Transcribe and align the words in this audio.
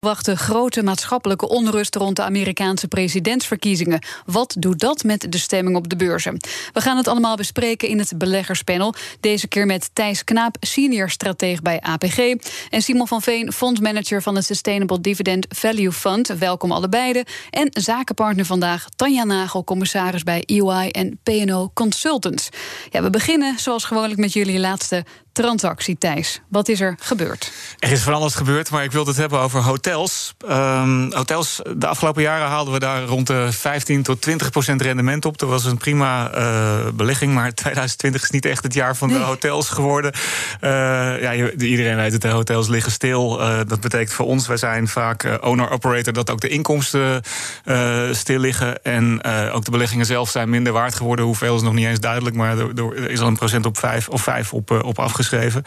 wachten 0.00 0.36
grote 0.36 0.82
maatschappelijke 0.82 1.48
onrust 1.48 1.94
rond 1.94 2.16
de 2.16 2.22
Amerikaanse 2.22 2.88
presidentsverkiezingen. 2.88 4.02
Wat 4.24 4.56
doet 4.58 4.78
dat 4.78 5.04
met 5.04 5.26
de 5.32 5.38
stemming 5.38 5.76
op 5.76 5.88
de 5.88 5.96
beurzen? 5.96 6.36
We 6.72 6.80
gaan 6.80 6.96
het 6.96 7.08
allemaal 7.08 7.36
bespreken 7.36 7.88
in 7.88 7.98
het 7.98 8.18
beleggerspanel. 8.18 8.94
Deze 9.20 9.48
keer 9.48 9.66
met 9.66 9.90
Thijs 9.92 10.24
Knaap, 10.24 10.56
senior 10.60 11.10
strateeg 11.10 11.62
bij 11.62 11.80
APG. 11.80 12.18
En 12.70 12.82
Simon 12.82 13.08
van 13.08 13.22
Veen, 13.22 13.52
fondsmanager 13.52 14.22
van 14.22 14.34
het 14.34 14.44
Sustainable 14.44 15.00
Dividend 15.00 15.46
Value 15.48 15.92
Fund. 15.92 16.38
Welkom 16.38 16.72
allebei. 16.72 17.22
En 17.50 17.68
zakenpartner 17.70 18.44
vandaag, 18.44 18.86
Tanja 18.96 19.24
Nagel, 19.24 19.64
commissaris 19.64 20.22
bij 20.22 20.42
EY 20.46 20.88
en 20.90 21.18
PNO 21.22 21.70
Consultants. 21.74 22.48
Ja, 22.90 23.02
we 23.02 23.10
beginnen 23.10 23.58
zoals 23.58 23.84
gewoonlijk 23.84 24.20
met 24.20 24.32
jullie 24.32 24.58
laatste 24.58 25.04
transactie, 25.36 25.98
Thijs. 25.98 26.40
Wat 26.48 26.68
is 26.68 26.80
er 26.80 26.96
gebeurd? 27.00 27.52
Er 27.78 27.92
is 27.92 28.02
van 28.02 28.14
alles 28.14 28.34
gebeurd, 28.34 28.70
maar 28.70 28.84
ik 28.84 28.92
wil 28.92 29.06
het 29.06 29.16
hebben 29.16 29.38
over 29.40 29.62
hotels. 29.62 30.34
Um, 30.50 31.12
hotels, 31.12 31.60
de 31.76 31.86
afgelopen 31.86 32.22
jaren 32.22 32.46
haalden 32.46 32.72
we 32.72 32.78
daar 32.78 33.02
rond 33.02 33.26
de 33.26 33.52
15 33.52 34.02
tot 34.02 34.22
20 34.22 34.50
procent 34.50 34.82
rendement 34.82 35.24
op. 35.24 35.38
Dat 35.38 35.48
was 35.48 35.64
een 35.64 35.76
prima 35.76 36.36
uh, 36.36 36.88
belegging, 36.94 37.34
maar 37.34 37.54
2020 37.54 38.22
is 38.22 38.30
niet 38.30 38.44
echt 38.44 38.62
het 38.62 38.74
jaar 38.74 38.96
van 38.96 39.08
de 39.08 39.18
hotels 39.18 39.68
geworden. 39.68 40.12
Uh, 40.60 40.70
ja, 41.20 41.32
iedereen 41.58 41.96
weet 41.96 42.12
het, 42.12 42.22
de 42.22 42.28
hotels 42.28 42.68
liggen 42.68 42.92
stil. 42.92 43.40
Uh, 43.40 43.58
dat 43.66 43.80
betekent 43.80 44.12
voor 44.12 44.26
ons, 44.26 44.46
wij 44.46 44.56
zijn 44.56 44.88
vaak 44.88 45.38
owner-operator... 45.40 46.12
dat 46.12 46.30
ook 46.30 46.40
de 46.40 46.48
inkomsten 46.48 47.22
stil 48.12 48.38
liggen. 48.38 48.82
En 48.82 49.24
ook 49.52 49.64
de 49.64 49.70
beleggingen 49.70 50.06
zelf 50.06 50.30
zijn 50.30 50.50
minder 50.50 50.72
waard 50.72 50.94
geworden. 50.94 51.24
Hoeveel 51.24 51.56
is 51.56 51.62
nog 51.62 51.74
niet 51.74 51.86
eens 51.86 52.00
duidelijk, 52.00 52.36
maar 52.36 52.58
er, 52.58 52.70
er 52.76 53.10
is 53.10 53.20
al 53.20 53.26
een 53.26 53.36
procent 53.36 53.66
op 53.66 53.78
5 53.78 54.08
of 54.08 54.22
5 54.22 54.52
op, 54.52 54.70
op 54.70 54.98
afgeschreven 54.98 55.25
geschreven. 55.28 55.62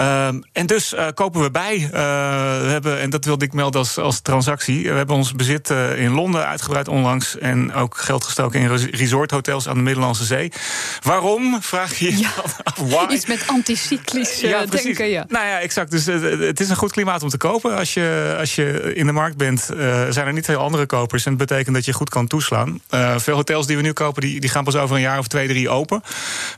Um, 0.00 0.42
en 0.52 0.66
dus 0.66 0.92
uh, 0.92 1.06
kopen 1.14 1.42
we 1.42 1.50
bij. 1.50 1.76
Uh, 1.76 1.90
we 2.62 2.68
hebben, 2.68 3.00
en 3.00 3.10
dat 3.10 3.24
wilde 3.24 3.44
ik 3.44 3.52
melden 3.52 3.80
als, 3.80 3.98
als 3.98 4.20
transactie. 4.20 4.90
We 4.90 4.96
hebben 4.96 5.16
ons 5.16 5.32
bezit 5.32 5.70
uh, 5.70 6.00
in 6.00 6.10
Londen 6.10 6.46
uitgebreid 6.46 6.88
onlangs. 6.88 7.38
En 7.38 7.74
ook 7.74 7.96
geld 7.98 8.24
gestoken 8.24 8.60
in 8.60 8.90
resorthotels 8.90 9.68
aan 9.68 9.74
de 9.74 9.80
Middellandse 9.80 10.24
Zee. 10.24 10.52
Waarom? 11.02 11.62
Vraag 11.62 11.98
je 11.98 12.18
ja. 12.18 12.30
Iets 13.14 13.26
met 13.26 13.42
anticyclisch 13.46 14.40
ja, 14.40 14.66
denken. 14.66 15.08
Ja. 15.08 15.24
Nou 15.28 15.46
ja, 15.46 15.60
exact. 15.60 15.90
Dus 15.90 16.06
het 16.06 16.60
is 16.60 16.68
een 16.68 16.76
goed 16.76 16.92
klimaat 16.92 17.22
om 17.22 17.28
te 17.28 17.36
kopen. 17.36 17.76
Als 17.76 17.94
je, 17.94 18.36
als 18.38 18.54
je 18.54 18.94
in 18.94 19.06
de 19.06 19.12
markt 19.12 19.36
bent, 19.36 19.60
zijn 20.10 20.26
er 20.26 20.32
niet 20.32 20.44
veel 20.44 20.58
andere 20.58 20.86
kopers. 20.86 21.26
En 21.26 21.36
dat 21.36 21.48
betekent 21.48 21.74
dat 21.74 21.84
je 21.84 21.92
goed 21.92 22.08
kan 22.08 22.26
toeslaan. 22.26 22.80
veel 23.16 23.34
hotels 23.34 23.66
die 23.66 23.76
we 23.76 23.82
nu 23.82 23.92
kopen, 23.92 24.22
die, 24.22 24.40
die 24.40 24.50
gaan 24.50 24.64
pas 24.64 24.76
over 24.76 24.96
een 24.96 25.02
jaar 25.02 25.18
of 25.18 25.26
twee, 25.26 25.48
drie 25.48 25.68
open. 25.68 26.02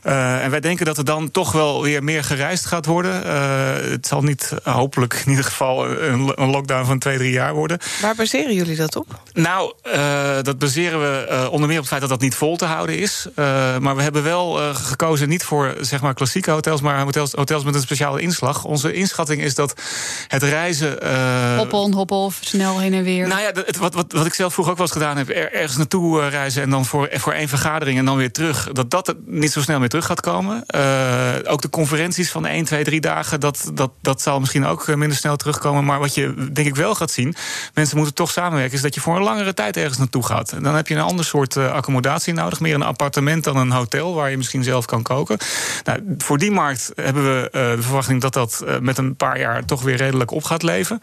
en 0.01 0.51
wij 0.51 0.59
denken 0.59 0.85
dat 0.85 0.97
er 0.97 1.05
dan 1.05 1.31
toch 1.31 1.51
wel 1.51 1.81
weer 1.81 2.03
meer 2.03 2.23
gereisd 2.23 2.65
gaat 2.65 2.85
worden. 2.85 3.28
Uh, 3.29 3.91
het 3.91 4.07
zal 4.07 4.21
niet, 4.21 4.53
hopelijk 4.63 5.13
in 5.25 5.29
ieder 5.29 5.45
geval, 5.45 5.89
een, 5.89 6.31
een, 6.35 6.49
lockdown 6.49 6.85
van 6.85 6.99
twee, 6.99 7.17
drie 7.17 7.31
jaar 7.31 7.53
worden. 7.53 7.79
Waar 8.01 8.15
baseren 8.15 8.53
jullie 8.53 8.75
dat 8.75 8.95
op? 8.95 9.21
Nou, 9.33 9.73
uh, 9.93 10.37
dat 10.41 10.59
baseren 10.59 10.99
we 10.99 11.27
uh, 11.31 11.51
onder 11.51 11.67
meer 11.67 11.77
op 11.77 11.83
het 11.83 11.87
feit 11.87 12.01
dat 12.01 12.09
dat 12.09 12.21
niet 12.21 12.35
vol 12.35 12.57
te 12.57 12.65
houden 12.65 12.97
is. 12.97 13.27
maar 13.79 13.95
we 13.95 14.01
hebben 14.01 14.23
wel 14.23 14.73
gekozen 14.73 15.29
niet 15.29 15.43
voor 15.43 15.75
zeg 15.81 16.01
maar, 16.01 16.13
klassieke 16.13 16.51
hotels, 16.51 16.81
maar 16.81 17.01
hotels, 17.01 17.31
hotels 17.31 17.63
met 17.63 17.75
een 17.75 17.81
speciale 17.81 18.21
inslag. 18.21 18.65
Onze 18.65 18.93
inschatting 18.93 19.41
is 19.41 19.55
dat 19.55 19.81
het 20.27 20.43
reizen. 20.43 20.97
hop 21.57 21.73
on, 21.73 21.93
hop 21.93 22.11
off, 22.11 22.37
snel 22.41 22.79
heen 22.79 22.93
en 22.93 23.03
weer. 23.03 23.27
Nou 23.27 23.41
ja, 23.41 23.51
het, 23.65 23.77
wat, 23.77 23.93
wat, 23.93 24.11
wat 24.11 24.25
ik 24.25 24.33
zelf 24.33 24.53
vroeger 24.53 24.73
ook 24.73 24.79
wel 24.79 24.87
eens 24.87 24.97
gedaan 24.97 25.17
heb, 25.17 25.29
er, 25.29 25.53
ergens 25.53 25.77
naartoe 25.77 26.27
reizen 26.27 26.61
en 26.61 26.69
dan 26.69 26.85
voor, 26.85 27.09
voor 27.11 27.33
één 27.33 27.49
vergadering 27.49 27.97
en 27.97 28.05
dan 28.05 28.17
weer 28.17 28.31
terug. 28.31 28.69
Dat 28.71 28.91
dat 28.91 29.15
niet 29.25 29.51
zo 29.51 29.61
snel 29.61 29.79
meer 29.79 29.89
terug 29.89 30.05
gaat 30.05 30.21
komen. 30.21 30.63
ook 31.47 31.61
de 31.61 31.69
conferenties 31.69 32.31
van 32.31 32.45
1, 32.45 32.65
2, 32.65 32.83
3 32.83 33.01
dagen 33.01 33.18
dat, 33.39 33.71
dat, 33.73 33.91
dat 34.01 34.21
zal 34.21 34.39
misschien 34.39 34.65
ook 34.65 34.87
eh, 34.87 34.95
minder 34.95 35.17
snel 35.17 35.35
terugkomen. 35.35 35.85
Maar 35.85 35.99
wat 35.99 36.15
je 36.15 36.49
denk 36.51 36.67
ik 36.67 36.75
wel 36.75 36.95
gaat 36.95 37.11
zien, 37.11 37.35
mensen 37.73 37.97
moeten 37.97 38.15
toch 38.15 38.31
samenwerken, 38.31 38.75
is 38.75 38.81
dat 38.81 38.95
je 38.95 39.01
voor 39.01 39.15
een 39.15 39.23
langere 39.23 39.53
tijd 39.53 39.77
ergens 39.77 39.97
naartoe 39.97 40.25
gaat. 40.25 40.51
En 40.51 40.63
dan 40.63 40.75
heb 40.75 40.87
je 40.87 40.95
een 40.95 41.01
ander 41.01 41.25
soort 41.25 41.55
uh, 41.55 41.71
accommodatie 41.71 42.33
nodig. 42.33 42.59
Meer 42.59 42.75
een 42.75 42.81
appartement 42.81 43.43
dan 43.43 43.57
een 43.57 43.71
hotel 43.71 44.13
waar 44.13 44.29
je 44.29 44.37
misschien 44.37 44.63
zelf 44.63 44.85
kan 44.85 45.01
koken. 45.01 45.37
Nou, 45.83 46.15
voor 46.17 46.37
die 46.37 46.51
markt 46.51 46.91
hebben 46.95 47.23
we 47.23 47.49
uh, 47.51 47.75
de 47.75 47.81
verwachting 47.81 48.21
dat 48.21 48.33
dat 48.33 48.65
met 48.81 48.97
een 48.97 49.15
paar 49.15 49.39
jaar 49.39 49.65
toch 49.65 49.81
weer 49.81 49.95
redelijk 49.95 50.31
op 50.31 50.43
gaat 50.43 50.63
leven. 50.63 50.99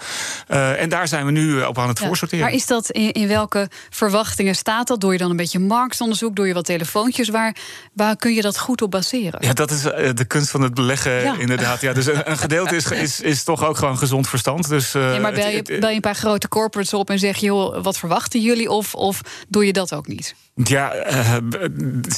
en 0.47 0.89
daar 0.89 1.09
zijn 1.09 1.25
we 1.25 1.31
nu 1.31 1.63
op 1.63 1.79
aan 1.79 1.89
het 1.89 1.99
ja, 1.99 2.07
voorsorteren. 2.07 2.45
Maar 2.45 2.55
is 2.55 2.67
dat 2.67 2.91
in, 2.91 3.13
in, 3.13 3.29
welke 3.29 3.69
verwachtingen 3.91 4.55
staat 4.55 4.87
dat? 4.87 5.01
Doe 5.01 5.13
je 5.13 5.19
dan 5.19 5.31
een 5.31 5.37
beetje 5.37 5.59
marktonderzoek? 5.59 6.37
Doe 6.37 6.47
je 6.47 6.55
wat 6.55 6.65
telefoontjes? 6.65 7.29
Waar, 7.29 7.57
waar 7.93 8.17
kun 8.17 8.35
je 8.35 8.43
dat 8.43 8.59
goed 8.59 8.83
op 8.83 8.91
baseren? 8.91 9.47
Ja, 9.47 9.53
dat 9.53 9.71
is 9.71 9.83
de 9.83 10.25
kunst 10.27 10.51
van 10.51 10.63
het 10.63 10.75
beleggen, 10.75 11.41
inderdaad. 11.41 11.81
Ja, 11.81 11.93
dus 11.97 12.07
dus 12.07 12.25
een, 12.25 12.39
gedeelte 12.39 12.77
is, 12.77 12.91
is, 12.91 13.21
is 13.21 13.45
toch 13.45 13.65
ook 13.65 13.77
gewoon 13.77 13.99
gezond 13.99 14.29
verstand. 14.29 14.69
Dus, 14.69 14.95
uh, 14.95 15.15
ja, 15.15 15.21
maar 15.21 15.33
bel 15.33 15.49
je, 15.49 15.63
bel 15.63 15.89
je 15.89 15.95
een 15.95 16.01
paar 16.01 16.15
grote 16.15 16.49
corporates 16.49 16.95
op 16.95 17.11
en 17.11 17.19
zeg 17.19 17.37
je, 17.37 17.47
joh, 17.47 17.83
wat 17.83 17.99
verwachten 17.99 18.41
jullie? 18.41 18.71
Of, 18.71 18.95
of 18.95 19.21
doe 19.49 19.67
je 19.67 19.73
dat 19.73 19.95
ook 19.95 20.07
niet? 20.07 20.35
Ja, 20.55 21.11
uh, 21.11 21.37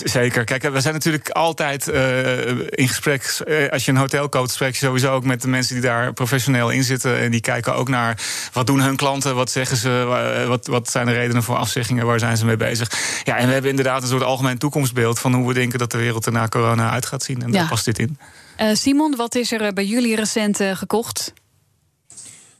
zeker. 0.04 0.44
Kijk, 0.44 0.62
we 0.62 0.80
zijn 0.80 0.94
natuurlijk 0.94 1.30
altijd 1.30 1.88
uh, 1.88 2.48
in 2.48 2.88
gesprek. 2.88 3.42
Uh, 3.46 3.68
als 3.68 3.84
je 3.84 3.90
een 3.90 3.96
hotel 3.96 4.28
koopt, 4.28 4.50
spreek 4.50 4.72
je 4.72 4.86
sowieso 4.86 5.12
ook 5.12 5.24
met 5.24 5.42
de 5.42 5.48
mensen 5.48 5.74
die 5.74 5.82
daar 5.82 6.12
professioneel 6.12 6.70
in 6.70 6.84
zitten. 6.84 7.18
En 7.18 7.30
die 7.30 7.40
kijken 7.40 7.74
ook 7.74 7.88
naar 7.88 8.20
wat 8.52 8.66
doen 8.66 8.80
hun 8.80 8.96
klanten, 8.96 9.34
wat 9.34 9.50
zeggen 9.50 9.76
ze, 9.76 10.44
wat, 10.48 10.66
wat 10.66 10.90
zijn 10.90 11.06
de 11.06 11.12
redenen 11.12 11.42
voor 11.42 11.56
afzeggingen, 11.56 12.06
waar 12.06 12.18
zijn 12.18 12.36
ze 12.36 12.44
mee 12.44 12.56
bezig. 12.56 12.90
Ja, 13.24 13.36
en 13.36 13.46
we 13.46 13.52
hebben 13.52 13.70
inderdaad 13.70 14.02
een 14.02 14.08
soort 14.08 14.22
algemeen 14.22 14.58
toekomstbeeld 14.58 15.18
van 15.18 15.34
hoe 15.34 15.48
we 15.48 15.54
denken 15.54 15.78
dat 15.78 15.90
de 15.90 15.98
wereld 15.98 16.26
er 16.26 16.32
na 16.32 16.48
corona 16.48 16.90
uit 16.90 17.06
gaat 17.06 17.22
zien. 17.22 17.42
En 17.42 17.52
ja. 17.52 17.58
daar 17.58 17.68
past 17.68 17.84
dit 17.84 17.98
in. 17.98 18.18
Uh, 18.60 18.74
Simon, 18.74 19.16
wat 19.16 19.34
is 19.34 19.52
er 19.52 19.72
bij 19.72 19.84
jullie 19.84 20.16
recent 20.16 20.60
uh, 20.60 20.76
gekocht? 20.76 21.32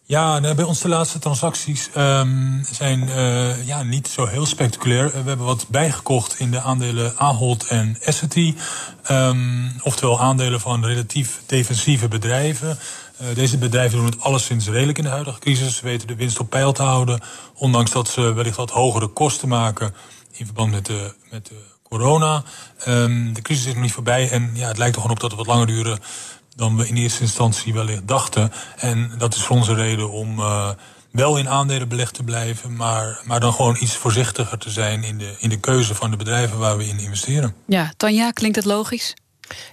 Ja, 0.02 0.38
nou, 0.38 0.54
bij 0.54 0.64
ons 0.64 0.80
de 0.80 0.88
laatste 0.88 1.18
transacties 1.18 1.90
um, 1.96 2.64
zijn 2.70 3.08
ja, 3.64 3.82
niet 3.82 4.08
zo 4.08 4.26
heel 4.26 4.46
spectaculair. 4.46 5.10
We 5.10 5.16
hebben 5.28 5.46
wat 5.46 5.68
bijgekocht 5.68 6.38
in 6.38 6.50
de 6.50 6.60
aandelen 6.60 7.16
Ahold 7.16 7.66
en 7.66 7.96
Essity. 8.00 8.54
Um, 9.10 9.72
oftewel 9.82 10.20
aandelen 10.20 10.60
van 10.60 10.84
relatief 10.84 11.40
defensieve 11.46 12.08
bedrijven. 12.08 12.78
deze 13.34 13.58
bedrijven 13.58 13.98
doen 13.98 14.06
het 14.06 14.20
alleszins 14.20 14.68
redelijk 14.68 14.98
in 14.98 15.04
de 15.04 15.10
huidige 15.10 15.38
crisis. 15.38 15.76
Ze 15.76 15.84
weten 15.84 16.06
de 16.06 16.16
winst 16.16 16.40
op 16.40 16.50
peil 16.50 16.72
te 16.72 16.82
houden. 16.82 17.20
Ondanks 17.54 17.90
dat 17.90 18.08
ze 18.08 18.32
wellicht 18.32 18.56
wat 18.56 18.70
hogere 18.70 19.06
kosten 19.06 19.48
maken 19.48 19.94
in 20.32 20.44
verband 20.44 20.70
met 20.70 20.86
de, 20.86 21.14
met 21.30 21.46
de 21.46 21.60
corona. 21.88 22.42
Um, 22.88 23.32
de 23.32 23.42
crisis 23.42 23.66
is 23.66 23.72
nog 23.72 23.82
niet 23.82 23.92
voorbij 23.92 24.30
en 24.30 24.50
ja, 24.54 24.68
het 24.68 24.78
lijkt 24.78 24.94
er 24.94 25.00
gewoon 25.00 25.16
op 25.16 25.22
dat 25.22 25.30
het 25.30 25.38
wat 25.38 25.48
langer 25.48 25.66
duren 25.66 25.98
dan 26.56 26.76
we 26.76 26.88
in 26.88 26.96
eerste 26.96 27.22
instantie 27.22 27.72
wellicht 27.72 28.08
dachten. 28.08 28.52
En 28.76 29.12
dat 29.18 29.34
is 29.34 29.42
voor 29.42 29.56
onze 29.56 29.74
reden 29.74 30.10
om 30.10 30.38
uh, 30.38 30.70
wel 31.10 31.36
in 31.36 31.48
aandelen 31.48 31.88
belegd 31.88 32.14
te 32.14 32.22
blijven, 32.22 32.76
maar, 32.76 33.20
maar 33.24 33.40
dan 33.40 33.52
gewoon 33.52 33.76
iets 33.80 33.96
voorzichtiger 33.96 34.58
te 34.58 34.70
zijn 34.70 35.04
in 35.04 35.18
de, 35.18 35.36
in 35.38 35.48
de 35.48 35.60
keuze 35.60 35.94
van 35.94 36.10
de 36.10 36.16
bedrijven 36.16 36.58
waar 36.58 36.76
we 36.76 36.86
in 36.86 36.98
investeren. 36.98 37.54
Ja, 37.66 37.92
Tanja, 37.96 38.30
klinkt 38.30 38.56
het 38.56 38.64
logisch? 38.64 39.14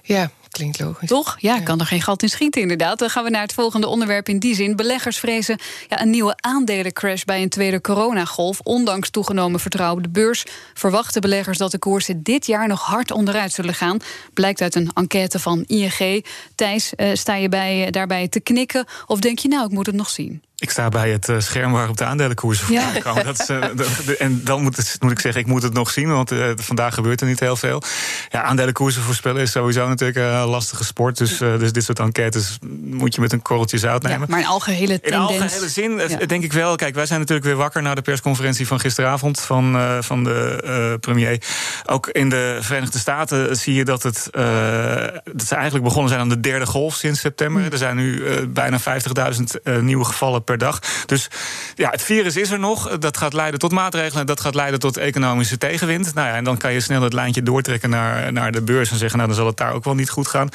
Ja, 0.02 0.30
klinkt 0.50 0.80
logisch. 0.80 1.08
Toch? 1.08 1.36
Ja, 1.38 1.60
kan 1.60 1.80
er 1.80 1.86
geen 1.86 2.02
gat 2.02 2.22
in 2.22 2.28
schieten, 2.28 2.60
inderdaad. 2.60 2.98
Dan 2.98 3.10
gaan 3.10 3.24
we 3.24 3.30
naar 3.30 3.42
het 3.42 3.52
volgende 3.52 3.86
onderwerp 3.86 4.28
in 4.28 4.38
die 4.38 4.54
zin. 4.54 4.76
Beleggers 4.76 5.18
vrezen 5.18 5.58
ja, 5.88 6.02
een 6.02 6.10
nieuwe 6.10 6.34
aandelencrash 6.40 7.22
bij 7.22 7.42
een 7.42 7.48
tweede 7.48 7.80
coronagolf. 7.80 8.60
Ondanks 8.60 9.10
toegenomen 9.10 9.60
vertrouwen 9.60 9.96
op 9.96 10.04
de 10.04 10.20
beurs 10.20 10.44
verwachten 10.74 11.20
beleggers 11.20 11.58
dat 11.58 11.70
de 11.70 11.78
koersen 11.78 12.22
dit 12.22 12.46
jaar 12.46 12.68
nog 12.68 12.82
hard 12.82 13.10
onderuit 13.10 13.52
zullen 13.52 13.74
gaan. 13.74 13.98
Blijkt 14.34 14.60
uit 14.60 14.74
een 14.74 14.90
enquête 14.94 15.38
van 15.38 15.64
ING. 15.66 16.24
Thijs, 16.54 16.92
uh, 16.96 17.14
sta 17.14 17.34
je 17.34 17.48
bij, 17.48 17.86
uh, 17.86 17.90
daarbij 17.90 18.28
te 18.28 18.40
knikken? 18.40 18.84
Of 19.06 19.20
denk 19.20 19.38
je, 19.38 19.48
nou, 19.48 19.64
ik 19.64 19.72
moet 19.72 19.86
het 19.86 19.94
nog 19.94 20.08
zien? 20.08 20.42
Ik 20.58 20.70
sta 20.70 20.88
bij 20.88 21.10
het 21.10 21.28
uh, 21.28 21.40
scherm 21.40 21.72
waarop 21.72 21.96
de 21.96 22.04
aandelenkoersen 22.04 22.72
ja. 22.72 22.92
komen. 23.02 23.24
Dat 23.24 23.40
is, 23.40 23.50
uh, 23.50 24.20
en 24.20 24.40
dan 24.44 24.62
moet, 24.62 24.76
het, 24.76 24.96
moet 25.00 25.10
ik 25.10 25.20
zeggen, 25.20 25.40
ik 25.40 25.46
moet 25.46 25.62
het 25.62 25.72
nog 25.72 25.90
zien, 25.90 26.08
want 26.08 26.32
uh, 26.32 26.50
vandaag 26.56 26.94
gebeurt 26.94 27.20
er 27.20 27.26
niet 27.26 27.40
heel 27.40 27.56
veel. 27.56 27.82
Ja, 28.28 28.42
aandelenkoersen 28.42 29.02
voorspellen 29.02 29.42
is 29.42 29.50
sowieso 29.50 29.88
natuurlijk 29.88 30.45
lastige 30.46 30.84
sport. 30.84 31.18
Dus, 31.18 31.38
dus 31.38 31.72
dit 31.72 31.84
soort 31.84 31.98
enquêtes 31.98 32.58
moet 32.82 33.14
je 33.14 33.20
met 33.20 33.32
een 33.32 33.42
korreltje 33.42 33.78
zout 33.78 34.02
nemen. 34.02 34.20
Ja, 34.20 34.26
maar 34.28 34.40
in 34.40 34.46
algehele 34.46 35.00
tendens... 35.00 35.32
In 35.32 35.40
algehele 35.40 35.68
zin 35.68 36.18
ja. 36.18 36.26
denk 36.26 36.44
ik 36.44 36.52
wel. 36.52 36.76
Kijk, 36.76 36.94
wij 36.94 37.06
zijn 37.06 37.20
natuurlijk 37.20 37.46
weer 37.46 37.56
wakker 37.56 37.82
na 37.82 37.94
de 37.94 38.02
persconferentie 38.02 38.66
van 38.66 38.80
gisteravond 38.80 39.40
van, 39.40 39.96
van 40.00 40.24
de 40.24 40.96
premier. 41.00 41.42
Ook 41.86 42.08
in 42.08 42.28
de 42.28 42.58
Verenigde 42.60 42.98
Staten 42.98 43.56
zie 43.56 43.74
je 43.74 43.84
dat, 43.84 44.02
het, 44.02 44.28
dat 44.32 45.46
ze 45.46 45.54
eigenlijk 45.54 45.84
begonnen 45.84 46.08
zijn 46.08 46.20
aan 46.20 46.28
de 46.28 46.40
derde 46.40 46.66
golf 46.66 46.94
sinds 46.94 47.20
september. 47.20 47.62
Mm. 47.62 47.70
Er 47.70 47.78
zijn 47.78 47.96
nu 47.96 48.24
bijna 48.48 48.78
50.000 48.80 49.80
nieuwe 49.80 50.04
gevallen 50.04 50.44
per 50.44 50.58
dag. 50.58 50.80
Dus 51.06 51.28
ja, 51.74 51.90
het 51.90 52.02
virus 52.02 52.36
is 52.36 52.50
er 52.50 52.58
nog. 52.58 52.98
Dat 52.98 53.16
gaat 53.16 53.32
leiden 53.32 53.60
tot 53.60 53.72
maatregelen. 53.72 54.26
Dat 54.26 54.40
gaat 54.40 54.54
leiden 54.54 54.80
tot 54.80 54.96
economische 54.96 55.58
tegenwind. 55.58 56.14
Nou 56.14 56.28
ja, 56.28 56.34
en 56.34 56.44
dan 56.44 56.56
kan 56.56 56.72
je 56.72 56.80
snel 56.80 57.02
het 57.02 57.12
lijntje 57.12 57.42
doortrekken 57.42 57.90
naar, 57.90 58.32
naar 58.32 58.52
de 58.52 58.62
beurs 58.62 58.90
en 58.90 58.96
zeggen: 58.96 59.16
Nou, 59.16 59.30
dan 59.30 59.38
zal 59.38 59.46
het 59.46 59.56
daar 59.56 59.72
ook 59.72 59.84
wel 59.84 59.94
niet 59.94 60.10
goed 60.10 60.25
gaan. 60.26 60.48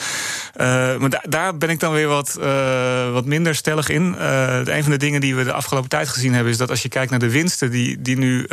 maar 0.99 1.21
daar 1.29 1.57
ben 1.57 1.69
ik 1.69 1.79
dan 1.79 1.93
weer 1.93 2.07
wat, 2.07 2.39
wat 3.11 3.25
minder 3.25 3.55
stellig 3.55 3.89
in. 3.89 4.15
een 4.65 4.83
van 4.83 4.91
de 4.91 4.97
dingen 4.97 5.21
die 5.21 5.35
we 5.35 5.43
de 5.43 5.53
afgelopen 5.53 5.89
tijd 5.89 6.09
gezien 6.09 6.33
hebben, 6.33 6.51
is 6.51 6.57
dat 6.57 6.69
als 6.69 6.81
je 6.81 6.89
kijkt 6.89 7.09
naar 7.09 7.19
de 7.19 7.31
winsten 7.31 7.71
die, 7.71 8.01
die 8.01 8.17
nu 8.17 8.47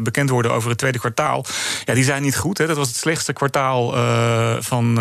bekend 0.00 0.30
worden 0.30 0.52
over 0.52 0.68
het 0.68 0.78
tweede 0.78 0.98
kwartaal, 0.98 1.44
ja, 1.84 1.94
die 1.94 2.04
zijn 2.04 2.22
niet 2.22 2.36
goed. 2.36 2.58
Hè. 2.58 2.66
Dat 2.66 2.76
was 2.76 2.88
het 2.88 2.96
slechtste 2.96 3.32
kwartaal 3.32 3.90
van 4.62 4.94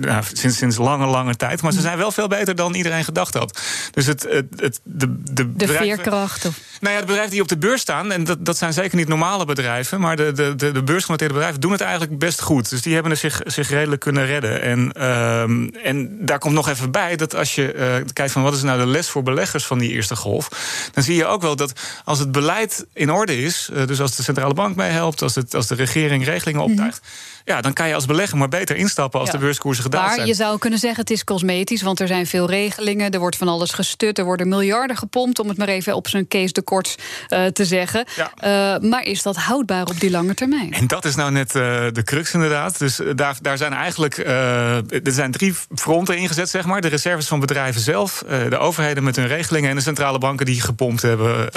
ja, 0.00 0.22
sinds, 0.32 0.56
sinds 0.56 0.76
lange, 0.76 1.06
lange 1.06 1.34
tijd. 1.36 1.62
Maar 1.62 1.72
ze 1.72 1.80
zijn 1.80 1.98
wel 1.98 2.12
veel 2.12 2.28
beter 2.28 2.54
dan 2.54 2.74
iedereen 2.74 3.04
gedacht 3.04 3.34
had. 3.34 3.60
Dus 3.90 4.06
het, 4.06 4.22
het, 4.22 4.46
het 4.56 4.80
de, 4.82 5.22
de, 5.32 5.56
de 5.56 5.68
veerkracht. 5.68 6.44
Of... 6.44 6.58
Nou 6.80 6.94
ja, 6.94 7.00
de 7.00 7.06
bedrijven 7.06 7.32
die 7.32 7.42
op 7.42 7.48
de 7.48 7.58
beurs 7.58 7.80
staan, 7.80 8.12
en 8.12 8.24
dat, 8.24 8.44
dat 8.44 8.56
zijn 8.56 8.72
zeker 8.72 8.96
niet 8.96 9.08
normale 9.08 9.44
bedrijven, 9.44 10.00
maar 10.00 10.16
de, 10.16 10.32
de, 10.32 10.54
de, 10.54 10.72
de 10.72 10.82
beursgenoteerde 10.82 11.34
bedrijven 11.34 11.60
doen 11.60 11.72
het 11.72 11.80
eigenlijk 11.80 12.18
best 12.18 12.40
goed. 12.40 12.70
Dus 12.70 12.82
die 12.82 12.94
hebben 12.94 13.12
er 13.12 13.18
zich, 13.18 13.40
zich 13.44 13.68
redelijk 13.68 14.00
kunnen 14.00 14.26
redden. 14.26 14.45
En, 14.54 15.04
um, 15.06 15.70
en 15.82 16.26
daar 16.26 16.38
komt 16.38 16.54
nog 16.54 16.68
even 16.68 16.90
bij 16.90 17.16
dat 17.16 17.34
als 17.34 17.54
je 17.54 17.74
uh, 17.74 18.06
kijkt 18.12 18.32
van 18.32 18.42
wat 18.42 18.54
is 18.54 18.62
nou 18.62 18.78
de 18.78 18.86
les 18.86 19.08
voor 19.08 19.22
beleggers 19.22 19.66
van 19.66 19.78
die 19.78 19.90
eerste 19.90 20.16
golf, 20.16 20.48
dan 20.92 21.02
zie 21.02 21.16
je 21.16 21.26
ook 21.26 21.42
wel 21.42 21.56
dat 21.56 21.72
als 22.04 22.18
het 22.18 22.32
beleid 22.32 22.86
in 22.92 23.12
orde 23.12 23.42
is, 23.42 23.70
uh, 23.72 23.86
dus 23.86 24.00
als 24.00 24.16
de 24.16 24.22
centrale 24.22 24.54
bank 24.54 24.76
meehelpt, 24.76 25.22
als, 25.22 25.34
het, 25.34 25.54
als 25.54 25.66
de 25.66 25.74
regering 25.74 26.24
regelingen 26.24 26.60
mhm. 26.60 26.70
optuigt. 26.70 27.00
Ja, 27.46 27.60
dan 27.60 27.72
kan 27.72 27.88
je 27.88 27.94
als 27.94 28.06
belegger 28.06 28.38
maar 28.38 28.48
beter 28.48 28.76
instappen 28.76 29.20
als 29.20 29.30
de 29.30 29.38
beurskoersen 29.38 29.84
gedaald 29.84 30.02
maar 30.02 30.14
zijn. 30.14 30.26
Maar 30.26 30.36
je 30.36 30.42
zou 30.42 30.58
kunnen 30.58 30.78
zeggen 30.78 31.00
het 31.00 31.10
is 31.10 31.24
cosmetisch, 31.24 31.82
want 31.82 32.00
er 32.00 32.06
zijn 32.06 32.26
veel 32.26 32.50
regelingen. 32.50 33.10
Er 33.10 33.18
wordt 33.18 33.36
van 33.36 33.48
alles 33.48 33.72
gestut, 33.72 34.18
er 34.18 34.24
worden 34.24 34.48
miljarden 34.48 34.96
gepompt... 34.96 35.38
om 35.38 35.48
het 35.48 35.58
maar 35.58 35.68
even 35.68 35.94
op 35.94 36.08
zijn 36.08 36.28
case 36.28 36.52
de 36.52 36.62
kort 36.62 36.98
uh, 37.28 37.46
te 37.46 37.64
zeggen. 37.64 38.06
Ja. 38.16 38.32
Uh, 38.74 38.90
maar 38.90 39.02
is 39.02 39.22
dat 39.22 39.36
houdbaar 39.36 39.86
op 39.86 40.00
die 40.00 40.10
lange 40.10 40.34
termijn? 40.34 40.72
En 40.72 40.86
dat 40.86 41.04
is 41.04 41.14
nou 41.14 41.30
net 41.30 41.54
uh, 41.54 41.62
de 41.92 42.02
crux 42.04 42.34
inderdaad. 42.34 42.78
Dus 42.78 43.00
daar, 43.14 43.36
daar 43.40 43.56
zijn 43.56 43.72
eigenlijk 43.72 44.18
er 44.18 45.02
zijn 45.04 45.30
drie 45.30 45.54
fronten 45.74 46.16
ingezet, 46.16 46.48
zeg 46.48 46.64
maar. 46.64 46.80
De 46.80 46.88
reserves 46.88 47.26
van 47.26 47.40
bedrijven 47.40 47.80
zelf, 47.80 48.24
de 48.48 48.58
overheden 48.58 49.04
met 49.04 49.16
hun 49.16 49.26
regelingen... 49.26 49.70
en 49.70 49.76
de 49.76 49.82
centrale 49.82 50.18
banken 50.18 50.46
die 50.46 50.60
gepompt 50.60 51.02
hebben 51.02 51.50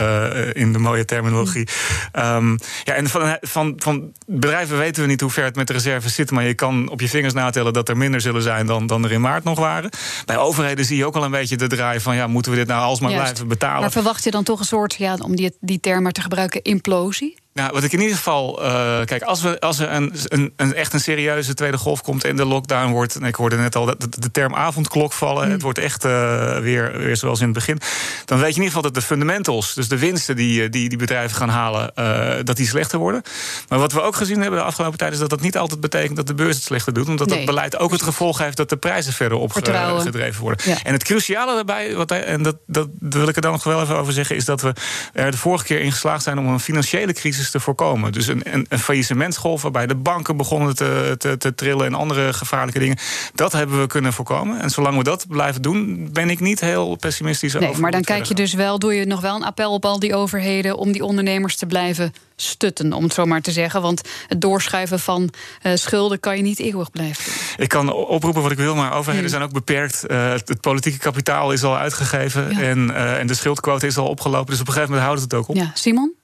in 0.53 0.73
de 0.73 0.79
mooie 0.79 1.05
terminologie. 1.05 1.67
Mm. 2.11 2.21
Um, 2.21 2.59
ja, 2.83 2.93
en 2.93 3.07
van, 3.07 3.37
van, 3.41 3.73
van 3.77 4.11
bedrijven 4.25 4.77
weten 4.77 5.01
we 5.01 5.07
niet 5.07 5.21
hoe 5.21 5.29
ver 5.29 5.43
het 5.43 5.55
met 5.55 5.67
de 5.67 5.77
reserves 5.83 6.15
zitten. 6.15 6.35
Maar 6.35 6.45
je 6.45 6.53
kan 6.53 6.89
op 6.89 7.01
je 7.01 7.09
vingers 7.09 7.33
natellen 7.33 7.73
dat 7.73 7.89
er 7.89 7.97
minder 7.97 8.21
zullen 8.21 8.41
zijn 8.41 8.65
dan, 8.65 8.87
dan 8.87 9.03
er 9.03 9.11
in 9.11 9.21
maart 9.21 9.43
nog 9.43 9.59
waren. 9.59 9.89
Bij 10.25 10.37
overheden 10.37 10.85
zie 10.85 10.97
je 10.97 11.05
ook 11.05 11.15
al 11.15 11.23
een 11.23 11.31
beetje 11.31 11.57
de 11.57 11.67
draai 11.67 11.99
van 11.99 12.15
ja, 12.15 12.27
moeten 12.27 12.51
we 12.51 12.57
dit 12.57 12.67
nou 12.67 12.81
alsmaar 12.81 13.11
blijven 13.11 13.47
betalen? 13.47 13.81
Maar 13.81 13.91
verwacht 13.91 14.23
je 14.23 14.31
dan 14.31 14.43
toch 14.43 14.59
een 14.59 14.65
soort, 14.65 14.95
ja, 14.95 15.15
om 15.21 15.35
die, 15.35 15.57
die 15.59 15.79
term 15.79 16.03
maar 16.03 16.11
te 16.11 16.21
gebruiken, 16.21 16.61
implosie? 16.61 17.37
Nou, 17.53 17.71
wat 17.73 17.83
ik 17.83 17.91
in 17.91 17.99
ieder 17.99 18.15
geval. 18.15 18.63
Uh, 18.63 19.01
kijk, 19.05 19.21
als, 19.21 19.41
we, 19.41 19.59
als 19.59 19.79
er 19.79 19.91
een, 19.91 20.13
een, 20.27 20.53
een, 20.55 20.73
echt 20.73 20.93
een 20.93 20.99
serieuze 20.99 21.53
tweede 21.53 21.77
golf 21.77 22.01
komt 22.01 22.23
en 22.23 22.35
de 22.35 22.45
lockdown 22.45 22.91
wordt. 22.91 23.15
En 23.15 23.23
ik 23.23 23.35
hoorde 23.35 23.55
net 23.55 23.75
al 23.75 23.85
de, 23.85 23.95
de 24.19 24.31
term 24.31 24.55
avondklok 24.55 25.13
vallen. 25.13 25.45
Mm. 25.45 25.51
Het 25.51 25.61
wordt 25.61 25.77
echt 25.79 26.05
uh, 26.05 26.57
weer, 26.59 26.97
weer 26.97 27.17
zoals 27.17 27.39
in 27.39 27.45
het 27.45 27.53
begin. 27.53 27.79
Dan 28.25 28.39
weet 28.39 28.47
je 28.47 28.55
in 28.55 28.63
ieder 28.63 28.75
geval 28.75 28.81
dat 28.91 28.93
de 28.93 29.01
fundamentals, 29.01 29.73
dus 29.73 29.87
de 29.87 29.97
winsten 29.97 30.35
die 30.35 30.63
eh, 30.63 30.71
die, 30.71 30.89
die 30.89 30.97
bedrijven 30.97 31.37
gaan 31.37 31.49
halen, 31.49 31.91
uh, 31.95 32.29
dat 32.43 32.57
die 32.57 32.67
slechter 32.67 32.99
worden. 32.99 33.21
Maar 33.67 33.79
wat 33.79 33.91
we 33.91 34.01
ook 34.01 34.15
gezien 34.15 34.41
hebben 34.41 34.59
de 34.59 34.65
afgelopen 34.65 34.97
tijd 34.97 35.13
is 35.13 35.19
dat 35.19 35.29
dat 35.29 35.41
niet 35.41 35.57
altijd 35.57 35.79
betekent 35.79 36.15
dat 36.15 36.27
de 36.27 36.33
beurs 36.33 36.55
het 36.55 36.65
slechter 36.65 36.93
doet. 36.93 37.07
Omdat 37.07 37.27
nee. 37.27 37.37
dat 37.37 37.45
beleid 37.45 37.77
ook 37.77 37.91
het 37.91 38.01
gevolg 38.01 38.37
heeft 38.37 38.57
dat 38.57 38.69
de 38.69 38.77
prijzen 38.77 39.13
verder 39.13 39.37
opgedreven 39.37 40.41
worden. 40.41 40.69
Ja. 40.69 40.77
En 40.83 40.93
het 40.93 41.03
cruciale 41.03 41.53
daarbij, 41.53 41.95
wat, 41.95 42.11
en 42.11 42.43
dat, 42.43 42.55
dat 42.67 42.87
wil 42.99 43.27
ik 43.27 43.35
er 43.35 43.41
dan 43.41 43.51
nog 43.51 43.63
wel 43.63 43.81
even 43.81 43.97
over 43.97 44.13
zeggen, 44.13 44.35
is 44.35 44.45
dat 44.45 44.61
we 44.61 44.73
er 45.13 45.31
de 45.31 45.37
vorige 45.37 45.65
keer 45.65 45.79
in 45.79 45.91
geslaagd 45.91 46.23
zijn 46.23 46.37
om 46.37 46.47
een 46.47 46.59
financiële 46.59 47.13
crisis 47.13 47.38
te 47.47 47.59
voorkomen. 47.59 48.11
Dus 48.11 48.27
een, 48.27 48.41
een, 48.53 48.65
een 48.69 48.79
faillissementsgolf 48.79 49.61
waarbij 49.61 49.87
de 49.87 49.95
banken 49.95 50.37
begonnen 50.37 50.75
te, 50.75 51.15
te, 51.17 51.37
te, 51.37 51.55
trillen 51.55 51.85
en 51.85 51.93
andere 51.93 52.33
gevaarlijke 52.33 52.79
dingen. 52.79 52.97
Dat 53.33 53.51
hebben 53.51 53.79
we 53.79 53.87
kunnen 53.87 54.13
voorkomen. 54.13 54.61
En 54.61 54.69
zolang 54.69 54.97
we 54.97 55.03
dat 55.03 55.25
blijven 55.27 55.61
doen, 55.61 56.09
ben 56.11 56.29
ik 56.29 56.39
niet 56.39 56.59
heel 56.59 56.95
pessimistisch 56.95 57.53
nee, 57.53 57.69
over. 57.69 57.81
Maar 57.81 57.91
dan 57.91 58.03
kijk 58.03 58.25
je 58.25 58.33
dus 58.33 58.53
wel, 58.53 58.79
doe 58.79 58.93
je 58.93 59.05
nog 59.05 59.21
wel 59.21 59.35
een 59.35 59.43
appel 59.43 59.73
op 59.73 59.85
al 59.85 59.99
die 59.99 60.15
overheden 60.15 60.77
om 60.77 60.91
die 60.91 61.03
ondernemers 61.03 61.55
te 61.55 61.65
blijven 61.65 62.13
stutten, 62.35 62.93
om 62.93 63.03
het 63.03 63.13
zo 63.13 63.25
maar 63.25 63.41
te 63.41 63.51
zeggen. 63.51 63.81
Want 63.81 64.01
het 64.27 64.41
doorschuiven 64.41 64.99
van 64.99 65.29
uh, 65.63 65.71
schulden 65.75 66.19
kan 66.19 66.35
je 66.35 66.41
niet 66.41 66.59
eeuwig 66.59 66.91
blijven 66.91 67.23
doen. 67.25 67.33
Ik 67.57 67.69
kan 67.69 67.93
oproepen 67.93 68.41
wat 68.41 68.51
ik 68.51 68.57
wil, 68.57 68.75
maar 68.75 68.93
overheden 68.93 69.19
hmm. 69.19 69.29
zijn 69.29 69.43
ook 69.43 69.53
beperkt. 69.53 70.03
Uh, 70.07 70.31
het, 70.31 70.61
politieke 70.61 70.97
kapitaal 70.97 71.51
is 71.51 71.63
al 71.63 71.77
uitgegeven 71.77 72.51
en, 72.51 72.89
uh, 72.89 73.19
en 73.19 73.27
de 73.27 73.33
schuldquote 73.33 73.87
is 73.87 73.97
al 73.97 74.07
opgelopen. 74.07 74.51
Dus 74.51 74.59
op 74.59 74.67
een 74.67 74.73
gegeven 74.73 74.93
moment 74.93 75.07
houdt 75.07 75.21
het 75.21 75.33
ook 75.33 75.47
op. 75.47 75.55
Ja, 75.55 75.71
Simon? 75.73 76.18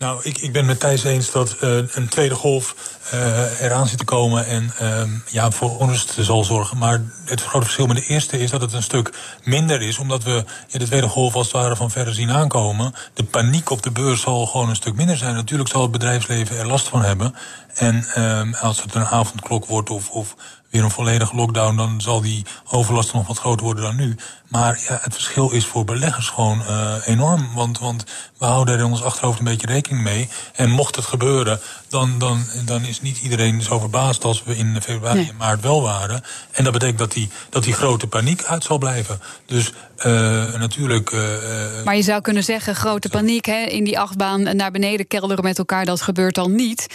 Nou, 0.00 0.20
ik, 0.22 0.38
ik 0.38 0.52
ben 0.52 0.66
met 0.66 0.80
Thijs 0.80 1.04
eens 1.04 1.30
dat 1.30 1.56
uh, 1.60 1.78
een 1.90 2.08
tweede 2.08 2.34
golf 2.34 2.74
uh, 3.14 3.60
eraan 3.60 3.86
zit 3.86 3.98
te 3.98 4.04
komen 4.04 4.46
en 4.46 4.72
uh, 4.82 5.02
ja, 5.26 5.50
voor 5.50 5.78
onrust 5.78 6.14
zal 6.18 6.44
zorgen. 6.44 6.78
Maar 6.78 7.02
het 7.24 7.42
grote 7.42 7.64
verschil 7.64 7.86
met 7.86 7.96
de 7.96 8.06
eerste 8.06 8.38
is 8.38 8.50
dat 8.50 8.60
het 8.60 8.72
een 8.72 8.82
stuk 8.82 9.12
minder 9.44 9.82
is, 9.82 9.98
omdat 9.98 10.24
we 10.24 10.44
ja, 10.68 10.78
de 10.78 10.84
tweede 10.84 11.08
golf 11.08 11.34
als 11.34 11.46
het 11.46 11.56
ware 11.56 11.76
van 11.76 11.90
verre 11.90 12.12
zien 12.12 12.30
aankomen. 12.30 12.94
De 13.14 13.24
paniek 13.24 13.70
op 13.70 13.82
de 13.82 13.90
beurs 13.90 14.20
zal 14.20 14.46
gewoon 14.46 14.68
een 14.68 14.76
stuk 14.76 14.94
minder 14.94 15.16
zijn. 15.16 15.34
Natuurlijk 15.34 15.70
zal 15.70 15.82
het 15.82 15.90
bedrijfsleven 15.90 16.58
er 16.58 16.66
last 16.66 16.88
van 16.88 17.02
hebben. 17.02 17.34
En 17.74 18.04
ehm, 18.14 18.52
als 18.54 18.82
het 18.82 18.94
een 18.94 19.06
avondklok 19.06 19.66
wordt 19.66 19.90
of, 19.90 20.10
of 20.10 20.36
weer 20.70 20.84
een 20.84 20.90
volledige 20.90 21.36
lockdown, 21.36 21.76
dan 21.76 22.00
zal 22.00 22.20
die 22.20 22.44
overlast 22.70 23.12
nog 23.12 23.26
wat 23.26 23.38
groter 23.38 23.64
worden 23.64 23.84
dan 23.84 23.96
nu. 23.96 24.16
Maar 24.48 24.80
ja, 24.88 24.98
het 25.02 25.14
verschil 25.14 25.50
is 25.50 25.66
voor 25.66 25.84
beleggers 25.84 26.28
gewoon 26.28 26.60
uh, 26.60 26.94
enorm. 27.04 27.54
Want, 27.54 27.78
want 27.78 28.04
we 28.38 28.44
houden 28.44 28.74
er 28.74 28.80
in 28.80 28.86
ons 28.86 29.02
achterhoofd 29.02 29.38
een 29.38 29.44
beetje 29.44 29.66
rekening 29.66 30.02
mee. 30.02 30.28
En 30.54 30.70
mocht 30.70 30.96
het 30.96 31.04
gebeuren, 31.04 31.60
dan, 31.88 32.18
dan, 32.18 32.44
dan 32.64 32.84
is 32.84 33.00
niet 33.00 33.18
iedereen 33.22 33.62
zo 33.62 33.78
verbaasd 33.78 34.24
als 34.24 34.42
we 34.44 34.56
in 34.56 34.82
februari 34.82 35.18
nee. 35.18 35.28
en 35.28 35.36
maart 35.36 35.60
wel 35.60 35.82
waren. 35.82 36.22
En 36.50 36.64
dat 36.64 36.72
betekent 36.72 36.98
dat 36.98 37.12
die, 37.12 37.30
dat 37.50 37.64
die 37.64 37.72
grote 37.72 38.06
paniek 38.06 38.44
uit 38.44 38.64
zal 38.64 38.78
blijven. 38.78 39.20
Dus 39.46 39.72
uh, 40.06 40.06
natuurlijk. 40.54 41.10
Uh, 41.10 41.20
maar 41.84 41.96
je 41.96 42.02
zou 42.02 42.20
kunnen 42.20 42.44
zeggen, 42.44 42.74
grote 42.74 43.08
paniek 43.08 43.46
hè, 43.46 43.62
in 43.64 43.84
die 43.84 43.98
achtbaan 43.98 44.56
naar 44.56 44.70
beneden 44.70 45.06
kelderen 45.06 45.44
met 45.44 45.58
elkaar, 45.58 45.84
dat 45.84 46.02
gebeurt 46.02 46.38
al 46.38 46.48
niet. 46.48 46.86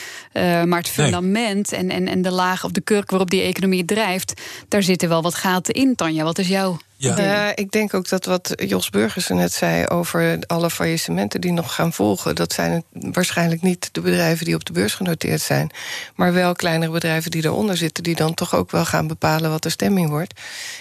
Maar 0.66 0.77
het 0.77 0.89
fundament 0.89 1.72
nee. 1.72 1.80
en, 1.80 1.89
en, 1.89 2.07
en 2.07 2.22
de 2.22 2.31
laag 2.31 2.63
of 2.63 2.72
de 2.72 2.81
kurk 2.81 3.10
waarop 3.10 3.30
die 3.30 3.42
economie 3.42 3.65
drijft, 3.86 4.42
daar 4.68 4.84
zitten 4.84 5.10
wel 5.10 5.22
wat 5.22 5.36
gaten 5.36 5.74
in, 5.74 5.96
Tanja. 5.96 6.24
Wat 6.24 6.38
is 6.38 6.48
jouw 6.48 6.78
ja. 6.98 7.48
Uh, 7.48 7.52
ik 7.56 7.72
denk 7.72 7.94
ook 7.94 8.10
dat 8.10 8.26
wat 8.26 8.54
Jos 8.56 8.90
Burgers 8.90 9.28
net 9.28 9.54
zei 9.54 9.86
over 9.88 10.40
alle 10.48 10.70
faillissementen 10.70 11.42
die 11.42 11.52
nog 11.52 11.76
gaan 11.76 11.94
volgen, 11.94 12.36
dat 12.36 12.54
zijn 12.54 12.84
waarschijnlijk 12.92 13.62
niet 13.62 13.90
de 13.92 14.02
bedrijven 14.02 14.46
die 14.46 14.56
op 14.56 14.66
de 14.66 14.74
beurs 14.74 14.94
genoteerd 14.94 15.42
zijn, 15.42 15.72
maar 16.16 16.34
wel 16.34 16.54
kleinere 16.54 16.92
bedrijven 16.92 17.32
die 17.32 17.42
daaronder 17.42 17.78
zitten, 17.78 18.04
die 18.04 18.16
dan 18.16 18.34
toch 18.34 18.56
ook 18.56 18.72
wel 18.72 18.86
gaan 18.86 19.08
bepalen 19.08 19.50
wat 19.50 19.64
de 19.64 19.70
stemming 19.70 20.10
wordt. 20.10 20.39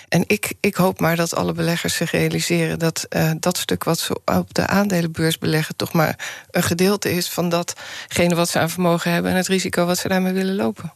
En 0.09 0.25
ik, 0.27 0.53
ik 0.61 0.75
hoop 0.75 1.01
maar 1.01 1.17
dat 1.17 1.35
alle 1.35 1.53
beleggers 1.53 1.95
zich 1.95 2.11
realiseren 2.11 2.79
dat 2.79 3.07
uh, 3.11 3.31
dat 3.41 3.59
stuk 3.59 3.85
wat 3.85 3.99
ze 3.99 4.21
op 4.25 4.55
de 4.55 4.67
aandelenbeurs 4.67 5.39
beleggen, 5.39 5.77
toch 5.77 5.93
maar 5.93 6.47
een 6.51 6.63
gedeelte 6.63 7.13
is 7.13 7.29
van 7.29 7.49
datgene 7.49 8.35
wat 8.35 8.49
ze 8.49 8.59
aan 8.59 8.71
vermogen 8.71 9.13
hebben 9.13 9.31
en 9.31 9.37
het 9.37 9.49
risico 9.49 9.85
wat 9.87 9.99
ze 9.99 10.09
daarmee 10.09 10.33
willen 10.33 10.55
lopen. 10.55 10.93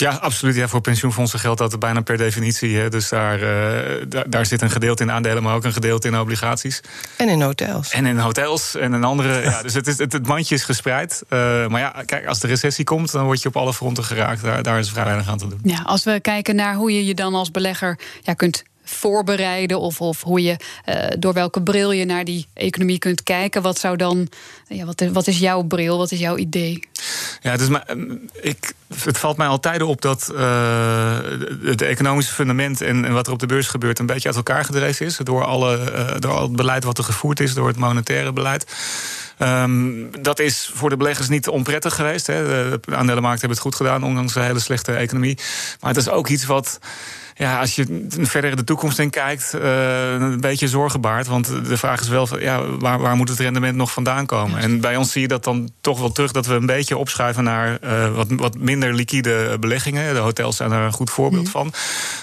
Ja, 0.00 0.10
absoluut. 0.10 0.54
Ja, 0.54 0.68
voor 0.68 0.80
pensioenfondsen 0.80 1.38
geldt 1.38 1.58
dat 1.58 1.78
bijna 1.78 2.00
per 2.00 2.16
definitie. 2.16 2.76
Hè. 2.76 2.88
Dus 2.88 3.08
daar, 3.08 3.42
uh, 3.42 4.04
daar, 4.08 4.30
daar, 4.30 4.46
zit 4.46 4.62
een 4.62 4.70
gedeelte 4.70 5.02
in 5.02 5.10
aandelen, 5.10 5.42
maar 5.42 5.54
ook 5.54 5.64
een 5.64 5.72
gedeelte 5.72 6.08
in 6.08 6.18
obligaties. 6.18 6.80
En 7.16 7.28
in 7.28 7.42
hotels. 7.42 7.90
En 7.90 8.06
in 8.06 8.18
hotels 8.18 8.76
en 8.76 8.92
een 8.92 9.04
andere. 9.04 9.42
ja, 9.42 9.62
dus 9.62 9.74
het, 9.74 9.86
is, 9.86 9.98
het, 9.98 10.12
het, 10.12 10.26
mandje 10.26 10.54
is 10.54 10.64
gespreid. 10.64 11.22
Uh, 11.28 11.66
maar 11.66 11.80
ja, 11.80 12.02
kijk, 12.06 12.26
als 12.26 12.40
de 12.40 12.46
recessie 12.46 12.84
komt, 12.84 13.12
dan 13.12 13.24
word 13.24 13.42
je 13.42 13.48
op 13.48 13.56
alle 13.56 13.74
fronten 13.74 14.04
geraakt. 14.04 14.42
Daar, 14.42 14.62
daar 14.62 14.78
is 14.78 14.90
vrij 14.90 15.04
weinig 15.04 15.28
aan 15.28 15.38
te 15.38 15.48
doen. 15.48 15.60
Ja, 15.62 15.82
als 15.84 16.04
we 16.04 16.20
kijken 16.20 16.56
naar 16.56 16.74
hoe 16.74 16.92
je 16.92 17.04
je 17.04 17.14
dan 17.14 17.34
als 17.34 17.50
belegger 17.50 17.98
ja, 18.22 18.34
kunt 18.34 18.62
voorbereiden? 18.90 19.80
Of, 19.80 20.00
of 20.00 20.22
hoe 20.22 20.42
je, 20.42 20.56
uh, 20.86 21.04
door 21.18 21.32
welke 21.32 21.62
bril 21.62 21.92
je 21.92 22.04
naar 22.04 22.24
die 22.24 22.46
economie 22.54 22.98
kunt 22.98 23.22
kijken? 23.22 23.62
Wat 23.62 23.78
zou 23.78 23.96
dan, 23.96 24.28
ja, 24.68 24.84
wat, 24.84 25.04
wat 25.12 25.26
is 25.26 25.38
jouw 25.38 25.62
bril? 25.62 25.98
Wat 25.98 26.12
is 26.12 26.18
jouw 26.18 26.36
idee? 26.36 26.88
Ja, 27.40 27.56
dus 27.56 27.68
ik, 28.40 28.72
het 29.04 29.18
valt 29.18 29.36
mij 29.36 29.46
altijd 29.46 29.82
op 29.82 30.02
dat 30.02 30.30
uh, 30.34 31.18
het 31.62 31.82
economische 31.82 32.34
fundament 32.34 32.80
en, 32.80 33.04
en, 33.04 33.12
wat 33.12 33.26
er 33.26 33.32
op 33.32 33.38
de 33.38 33.46
beurs 33.46 33.66
gebeurt 33.66 33.98
een 33.98 34.06
beetje 34.06 34.28
uit 34.28 34.36
elkaar 34.36 34.64
gedreven 34.64 35.06
is. 35.06 35.16
Door, 35.16 35.44
alle, 35.44 35.92
uh, 35.92 36.14
door 36.18 36.32
al 36.32 36.42
het 36.42 36.56
beleid 36.56 36.84
wat 36.84 36.98
er 36.98 37.04
gevoerd 37.04 37.40
is, 37.40 37.54
door 37.54 37.68
het 37.68 37.76
monetaire 37.76 38.32
beleid. 38.32 38.66
Um, 39.38 40.10
dat 40.22 40.38
is 40.38 40.70
voor 40.74 40.88
de 40.88 40.96
beleggers 40.96 41.28
niet 41.28 41.48
onprettig 41.48 41.94
geweest. 41.94 42.26
Hè. 42.26 42.44
De 42.44 42.80
aandelenmarkt 42.96 43.40
hebben 43.40 43.58
het 43.58 43.66
goed 43.66 43.74
gedaan, 43.74 44.04
ondanks 44.04 44.32
de 44.32 44.40
hele 44.40 44.58
slechte 44.58 44.92
economie. 44.92 45.38
Maar 45.80 45.90
het 45.90 46.00
is 46.00 46.08
ook 46.08 46.28
iets 46.28 46.44
wat 46.44 46.78
ja, 47.40 47.60
als 47.60 47.74
je 47.74 48.06
verder 48.10 48.56
de 48.56 48.64
toekomst 48.64 48.98
in 48.98 49.10
kijkt, 49.10 49.54
uh, 49.54 50.12
een 50.12 50.40
beetje 50.40 50.68
zorgen 50.68 51.00
baart. 51.00 51.26
Want 51.26 51.46
de 51.68 51.76
vraag 51.76 52.00
is 52.00 52.08
wel, 52.08 52.40
ja, 52.40 52.66
waar, 52.66 52.98
waar 52.98 53.16
moet 53.16 53.28
het 53.28 53.38
rendement 53.38 53.76
nog 53.76 53.92
vandaan 53.92 54.26
komen? 54.26 54.58
En 54.58 54.80
bij 54.80 54.96
ons 54.96 55.12
zie 55.12 55.20
je 55.20 55.28
dat 55.28 55.44
dan 55.44 55.70
toch 55.80 55.98
wel 55.98 56.12
terug 56.12 56.32
dat 56.32 56.46
we 56.46 56.54
een 56.54 56.66
beetje 56.66 56.96
opschuiven 56.96 57.44
naar 57.44 57.78
uh, 57.84 58.14
wat, 58.14 58.26
wat 58.30 58.58
minder 58.58 58.94
liquide 58.94 59.56
beleggingen. 59.60 60.14
De 60.14 60.20
hotels 60.20 60.56
zijn 60.56 60.70
daar 60.70 60.84
een 60.84 60.92
goed 60.92 61.10
voorbeeld 61.10 61.42
mhm. 61.42 61.50
van. 61.50 61.72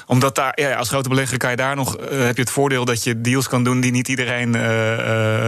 Omdat 0.07 0.35
daar, 0.35 0.51
ja, 0.61 0.73
als 0.73 0.89
grote 0.89 1.09
belegger 1.09 1.37
kan 1.37 1.49
je 1.49 1.55
daar 1.55 1.75
nog, 1.75 1.97
heb 2.09 2.35
je 2.35 2.41
het 2.41 2.51
voordeel 2.51 2.85
dat 2.85 3.03
je 3.03 3.21
deals 3.21 3.47
kan 3.47 3.63
doen 3.63 3.79
die 3.79 3.91
niet 3.91 4.07
iedereen 4.07 4.55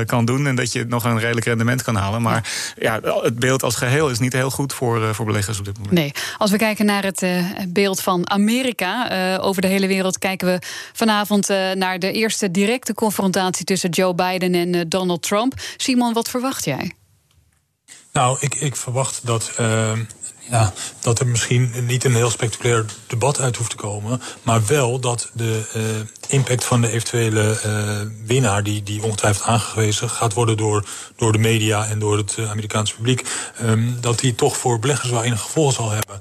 kan 0.05 0.25
doen. 0.25 0.47
En 0.47 0.55
dat 0.55 0.71
je 0.71 0.85
nog 0.87 1.03
een 1.03 1.19
redelijk 1.19 1.45
rendement 1.45 1.83
kan 1.83 1.95
halen. 1.95 2.21
Maar 2.21 2.49
ja, 2.77 2.99
het 3.21 3.39
beeld 3.39 3.63
als 3.63 3.75
geheel 3.75 4.09
is 4.09 4.19
niet 4.19 4.33
heel 4.33 4.49
goed 4.49 4.73
voor, 4.73 5.15
voor 5.15 5.25
beleggers 5.25 5.59
op 5.59 5.65
dit 5.65 5.77
moment. 5.77 5.93
Nee, 5.93 6.11
als 6.37 6.51
we 6.51 6.57
kijken 6.57 6.85
naar 6.85 7.03
het 7.03 7.25
beeld 7.67 8.01
van 8.01 8.29
Amerika. 8.29 9.37
over 9.41 9.58
de 9.61 9.67
hele 9.67 9.87
wereld 9.87 10.17
kijken 10.17 10.47
we 10.47 10.61
vanavond 10.93 11.47
naar 11.73 11.99
de 11.99 12.11
eerste 12.11 12.51
directe 12.51 12.93
confrontatie 12.93 13.65
tussen 13.65 13.89
Joe 13.89 14.15
Biden 14.15 14.53
en 14.53 14.89
Donald 14.89 15.21
Trump. 15.21 15.53
Simon, 15.77 16.13
wat 16.13 16.29
verwacht 16.29 16.65
jij? 16.65 16.93
Nou, 18.13 18.37
ik, 18.39 18.55
ik 18.55 18.75
verwacht 18.75 19.25
dat, 19.25 19.51
uh, 19.59 19.91
ja, 20.49 20.73
dat 20.99 21.19
er 21.19 21.27
misschien 21.27 21.71
niet 21.85 22.03
een 22.03 22.15
heel 22.15 22.29
spectaculair 22.29 22.85
debat 23.07 23.39
uit 23.39 23.55
hoeft 23.55 23.69
te 23.69 23.75
komen. 23.75 24.21
Maar 24.43 24.65
wel 24.65 24.99
dat 24.99 25.29
de 25.33 25.61
uh, 25.75 25.83
impact 26.27 26.65
van 26.65 26.81
de 26.81 26.91
eventuele 26.91 27.59
uh, 27.65 28.25
winnaar, 28.25 28.63
die, 28.63 28.83
die 28.83 29.03
ongetwijfeld 29.03 29.45
aangewezen 29.45 30.09
gaat 30.09 30.33
worden 30.33 30.57
door, 30.57 30.85
door 31.15 31.31
de 31.31 31.37
media 31.37 31.85
en 31.85 31.99
door 31.99 32.17
het 32.17 32.37
Amerikaanse 32.49 32.95
publiek, 32.95 33.25
um, 33.61 33.97
dat 34.01 34.19
die 34.19 34.35
toch 34.35 34.57
voor 34.57 34.79
beleggers 34.79 35.11
wel 35.11 35.23
enige 35.23 35.43
gevolgen 35.43 35.73
zal 35.73 35.91
hebben. 35.91 36.19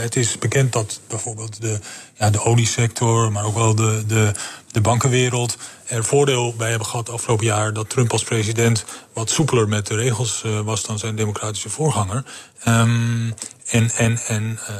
het 0.00 0.16
is 0.16 0.38
bekend 0.38 0.72
dat 0.72 1.00
bijvoorbeeld 1.08 1.60
de, 1.60 1.78
ja, 2.14 2.30
de 2.30 2.42
oliesector, 2.42 3.32
maar 3.32 3.44
ook 3.44 3.54
wel 3.54 3.74
de, 3.74 4.04
de, 4.06 4.32
de 4.70 4.80
bankenwereld 4.80 5.56
er 5.86 6.04
voordeel 6.04 6.54
bij 6.56 6.70
hebben 6.70 6.88
gehad 6.88 7.10
afgelopen 7.10 7.46
jaar 7.46 7.72
dat 7.72 7.90
Trump 7.90 8.12
als 8.12 8.24
president 8.24 8.84
wat 9.12 9.30
soepeler 9.30 9.68
met 9.68 9.86
de 9.86 9.94
regels 9.94 10.42
uh, 10.46 10.60
was 10.60 10.82
dan 10.82 10.98
zijn 10.98 11.16
democratische 11.16 11.68
voorganger. 11.68 12.24
Um, 12.68 13.34
en 13.66 13.90
en, 13.90 14.18
en 14.26 14.58
uh, 14.70 14.76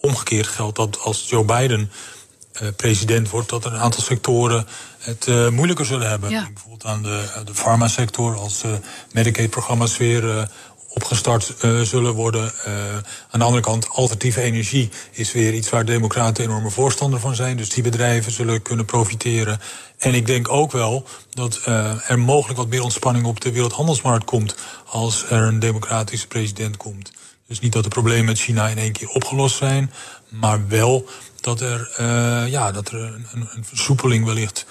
omgekeerd 0.00 0.46
geldt 0.46 0.76
dat 0.76 0.98
als 1.00 1.28
Joe 1.28 1.44
Biden 1.44 1.90
uh, 2.62 2.68
president 2.76 3.30
wordt, 3.30 3.48
dat 3.48 3.64
er 3.64 3.72
een 3.72 3.80
aantal 3.80 4.02
sectoren 4.02 4.66
het 4.98 5.26
uh, 5.26 5.48
moeilijker 5.48 5.86
zullen 5.86 6.08
hebben. 6.08 6.30
Ja. 6.30 6.48
Bijvoorbeeld 6.52 6.84
aan 6.84 7.02
de, 7.02 7.42
de 7.44 7.54
farmasector, 7.54 8.36
als 8.36 8.64
uh, 8.64 8.72
Medicaid-programma's 9.12 9.96
weer 9.96 10.48
opgestart 10.94 11.54
uh, 11.62 11.80
zullen 11.80 12.14
worden. 12.14 12.52
Uh, 12.66 12.72
aan 13.30 13.38
de 13.38 13.44
andere 13.44 13.62
kant, 13.62 13.88
alternatieve 13.88 14.40
energie 14.40 14.90
is 15.10 15.32
weer 15.32 15.54
iets 15.54 15.70
waar 15.70 15.84
democraten 15.84 16.44
enorme 16.44 16.70
voorstander 16.70 17.20
van 17.20 17.34
zijn. 17.34 17.56
Dus 17.56 17.68
die 17.68 17.82
bedrijven 17.82 18.32
zullen 18.32 18.62
kunnen 18.62 18.84
profiteren. 18.84 19.60
En 19.98 20.14
ik 20.14 20.26
denk 20.26 20.48
ook 20.48 20.72
wel 20.72 21.06
dat 21.30 21.60
uh, 21.68 22.10
er 22.10 22.18
mogelijk 22.18 22.58
wat 22.58 22.68
meer 22.68 22.82
ontspanning 22.82 23.26
op 23.26 23.40
de 23.40 23.52
wereldhandelsmarkt 23.52 24.24
komt 24.24 24.54
als 24.86 25.24
er 25.30 25.42
een 25.42 25.58
democratische 25.58 26.26
president 26.26 26.76
komt. 26.76 27.12
Dus 27.48 27.60
niet 27.60 27.72
dat 27.72 27.82
de 27.82 27.88
problemen 27.88 28.24
met 28.24 28.38
China 28.38 28.68
in 28.68 28.78
één 28.78 28.92
keer 28.92 29.08
opgelost 29.08 29.56
zijn, 29.56 29.92
maar 30.28 30.68
wel 30.68 31.08
dat 31.40 31.60
er, 31.60 31.90
ja, 32.50 32.72
dat 32.72 32.88
er 32.88 33.00
een, 33.00 33.48
een 33.54 33.64
versoepeling 33.64 34.24
wellicht 34.24 34.66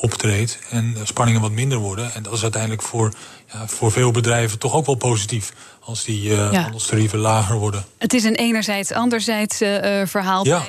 optreedt 0.00 0.58
en 0.70 0.96
spanningen 1.02 1.40
wat 1.40 1.50
minder 1.50 1.78
worden. 1.78 2.14
En 2.14 2.22
dat 2.22 2.32
is 2.32 2.42
uiteindelijk 2.42 2.82
voor 2.82 3.12
ja, 3.52 3.68
voor 3.68 3.92
veel 3.92 4.10
bedrijven 4.10 4.58
toch 4.58 4.74
ook 4.74 4.86
wel 4.86 4.94
positief 4.94 5.52
als 5.80 6.04
die 6.04 6.30
uh, 6.30 6.52
handelstarieven 6.52 7.18
lager 7.18 7.56
worden. 7.56 7.84
Het 7.98 8.14
is 8.14 8.24
een 8.24 8.34
enerzijds 8.34 8.92
anderzijds 8.92 9.62
uh, 9.62 10.02
verhaal. 10.04 10.46
Ja. 10.46 10.62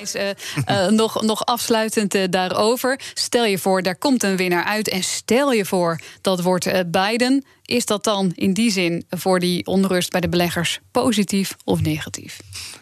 Uh, 0.66 0.88
nog, 1.02 1.22
nog 1.22 1.46
afsluitend 1.46 2.32
daarover. 2.32 3.00
Stel 3.14 3.46
je 3.46 3.58
voor, 3.58 3.82
daar 3.82 3.96
komt 3.96 4.24
een 4.24 4.38
winnaar 4.38 4.64
uit. 4.64 4.90
En 4.90 5.04
stel 5.04 5.52
je 5.52 5.66
voor, 5.66 6.00
dat 6.22 6.42
wordt 6.42 6.92
Biden. 6.92 7.46
Is 7.66 7.86
dat 7.86 8.04
dan 8.04 8.32
in 8.36 8.54
die 8.54 8.72
zin 8.72 9.06
voor 9.10 9.40
die 9.40 9.66
onrust 9.66 10.12
bij 10.12 10.22
de 10.22 10.30
beleggers 10.30 10.80
positief 10.92 11.56
of 11.64 11.82
negatief? 11.82 12.40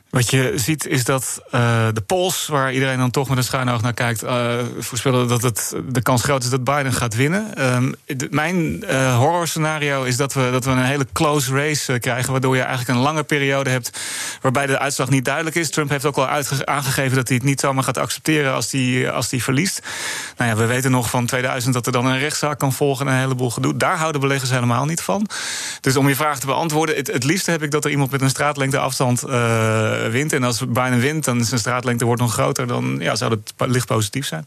Wat 0.10 0.30
je 0.30 0.54
ziet 0.56 0.86
is 0.86 1.04
dat 1.04 1.42
uh, 1.52 1.88
de 1.94 2.02
polls, 2.02 2.48
waar 2.48 2.74
iedereen 2.74 2.98
dan 2.98 3.12
toch 3.12 3.30
met 3.30 3.38
een 3.38 3.44
schuin 3.44 3.70
oog 3.70 3.82
naar 3.82 3.94
kijkt, 3.94 4.24
uh, 4.24 4.56
voorspellen 4.80 5.28
dat 5.28 5.42
het 5.42 5.76
de 5.86 6.02
kans 6.02 6.24
groot 6.24 6.44
is 6.44 6.50
dat 6.50 6.64
Biden 6.64 6.94
gaat 6.94 7.16
winnen. 7.16 7.52
De, 8.06 8.28
mijn 8.30 8.84
uh, 8.84 9.18
horrorscenario 9.18 10.04
is 10.04 10.18
dat 10.18 10.34
we, 10.34 10.50
dat 10.52 10.66
we 10.66 10.72
een 10.72 10.84
hele 10.84 11.08
close 11.14 11.54
race 11.54 12.00
krijgen, 12.00 12.32
waardoor 12.32 12.56
je 12.56 12.62
eigenlijk 12.62 12.98
een 12.98 13.04
lange 13.04 13.24
periode 13.24 13.70
hebt 13.70 14.00
waarbij 14.42 14.66
de 14.66 14.80
uitslag 14.80 15.10
niet 15.10 15.26
duidelijk 15.26 15.56
is. 15.56 15.70
Trump 15.70 15.90
heeft 15.90 16.06
ook 16.06 16.18
al 16.18 16.28
aangegeven 16.64 17.16
dat 17.16 17.28
hij 17.28 17.38
het 17.38 17.46
niet 17.46 17.60
zomaar 17.60 17.84
gaat 17.84 17.98
accepteren 17.98 18.54
als 18.54 18.72
hij 18.72 19.12
als 19.12 19.28
verliest. 19.38 19.82
Nou 20.38 20.50
ja, 20.50 20.58
we 20.58 20.66
weten 20.66 20.92
nog 20.92 21.10
van 21.10 21.26
2000 21.26 21.74
dat 21.74 21.86
er 21.86 21.92
dan 21.92 22.06
een 22.06 22.20
rechtszaak 22.20 22.60
kan 22.60 22.74
volgen 22.74 23.08
en 23.08 23.14
een 23.14 23.20
heleboel 23.20 23.50
gedoe. 23.50 23.78
Daar 23.78 23.98
houden 23.98 24.22
beleggers 24.22 24.50
helemaal 24.50 24.86
niet 24.86 25.02
van. 25.02 25.28
Dus 25.82 25.96
om 25.96 26.08
je 26.08 26.16
vraag 26.16 26.40
te 26.40 26.46
beantwoorden, 26.46 26.96
het, 26.96 27.08
het 27.08 27.24
liefste 27.24 27.52
heb 27.52 27.64
ik 27.64 27.72
dat 27.72 27.86
er 27.86 27.92
iemand 27.92 28.12
met 28.12 28.22
een 28.22 28.30
straatlengte 28.30 28.78
afstand 28.78 29.24
wint. 30.10 30.34
En 30.34 30.44
als 30.44 30.60
Biden 30.60 31.00
wint, 31.00 31.26
dan 31.26 31.40
is 31.40 31.48
zijn 31.48 31.60
straatlengte 31.60 32.06
wordt 32.06 32.22
nog 32.22 32.34
groter. 32.34 32.68
Dan 32.68 32.98
ja, 33.00 33.16
zou 33.16 33.32
het 33.32 33.54
licht 33.58 33.88
positief 33.88 34.26
zijn. 34.26 34.46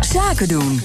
Zaken 0.00 0.48
doen. 0.48 0.80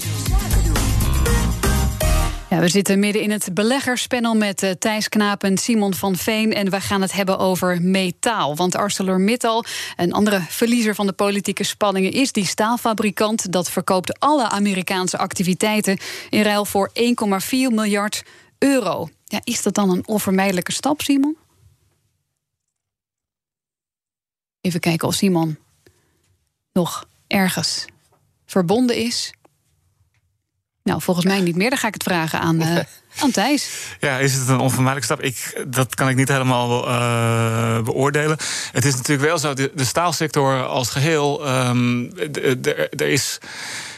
Ja, 2.50 2.60
we 2.60 2.70
zitten 2.70 3.00
midden 3.00 3.22
in 3.22 3.32
het 3.32 3.50
beleggerspanel 3.54 4.36
met 4.36 4.64
uh, 4.64 4.72
Thijs 4.72 5.10
Knaap 5.10 5.44
en 5.44 5.58
Simon 5.58 5.94
van 5.94 6.16
Veen. 6.16 6.54
En 6.54 6.70
we 6.70 6.82
gaan 6.82 7.02
het 7.02 7.12
hebben 7.12 7.40
over 7.40 7.82
metaal. 7.82 8.56
Want 8.56 8.76
ArcelorMittal, 8.76 9.64
een 9.96 10.14
andere 10.14 10.42
verliezer 10.50 10.96
van 10.96 11.08
de 11.08 11.14
politieke 11.14 11.64
spanningen, 11.64 12.12
is 12.12 12.32
die 12.32 12.46
staalfabrikant. 12.46 13.52
Dat 13.52 13.70
verkoopt 13.70 14.20
alle 14.20 14.50
Amerikaanse 14.50 15.18
activiteiten 15.18 15.98
in 16.30 16.42
ruil 16.42 16.66
voor 16.66 16.92
1,4 16.94 17.00
miljard 17.50 18.24
euro. 18.58 19.10
Ja, 19.26 19.40
is 19.44 19.62
dat 19.62 19.74
dan 19.74 19.90
een 19.90 20.08
onvermijdelijke 20.08 20.72
stap, 20.72 21.02
Simon? 21.02 21.38
Even 24.68 24.80
kijken 24.80 25.08
of 25.08 25.14
Simon 25.14 25.58
nog 26.74 27.06
ergens 27.28 27.86
verbonden 28.46 28.96
is. 28.96 29.34
Nou, 30.84 31.02
volgens 31.02 31.26
mij 31.26 31.40
niet 31.40 31.56
meer. 31.56 31.70
Dan 31.70 31.78
ga 31.78 31.88
ik 31.88 31.94
het 31.94 32.04
vragen 32.04 32.40
aan, 32.40 32.62
uh, 32.62 32.78
aan 33.22 33.32
Thijs. 33.32 33.70
Ja, 34.00 34.18
is 34.18 34.34
het 34.34 34.48
een 34.48 34.60
onvermijdelijke 34.60 35.14
stap? 35.14 35.22
Ik, 35.22 35.64
dat 35.74 35.96
kan 35.96 36.10
ik 36.10 36.16
niet 36.16 36.28
helemaal 36.28 36.88
uh, 36.88 37.82
beoordelen. 37.82 38.38
Het 38.72 38.86
is 38.86 38.96
natuurlijk 38.96 39.28
wel 39.28 39.38
zo, 39.38 39.54
de, 39.54 39.72
de 39.76 39.86
staalsector 39.86 40.66
als 40.66 40.90
geheel... 40.90 41.48
Um, 41.50 42.12
er 42.90 43.02
is 43.02 43.38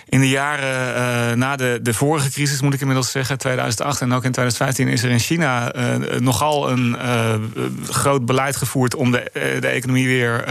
in 0.10 0.20
de 0.20 0.30
jaren 0.30 0.96
uh, 0.96 1.38
na 1.38 1.56
de, 1.56 1.80
de 1.82 1.94
vorige 1.94 2.30
crisis, 2.30 2.62
moet 2.62 2.74
ik 2.74 2.80
inmiddels 2.80 3.12
zeggen, 3.12 3.38
2008 3.38 4.02
en 4.02 4.14
ook 4.14 4.24
in 4.24 4.32
2015, 4.32 4.88
is 4.88 5.04
er 5.04 5.10
in 5.10 5.20
China 5.20 5.76
uh, 5.76 6.20
nogal 6.20 6.72
een 6.72 6.98
uh, 7.02 7.34
groot 7.90 8.26
beleid 8.26 8.56
gevoerd 8.56 8.96
om 8.96 9.12
de, 9.12 9.32
de 9.60 9.68
economie 9.68 10.08
weer 10.08 10.46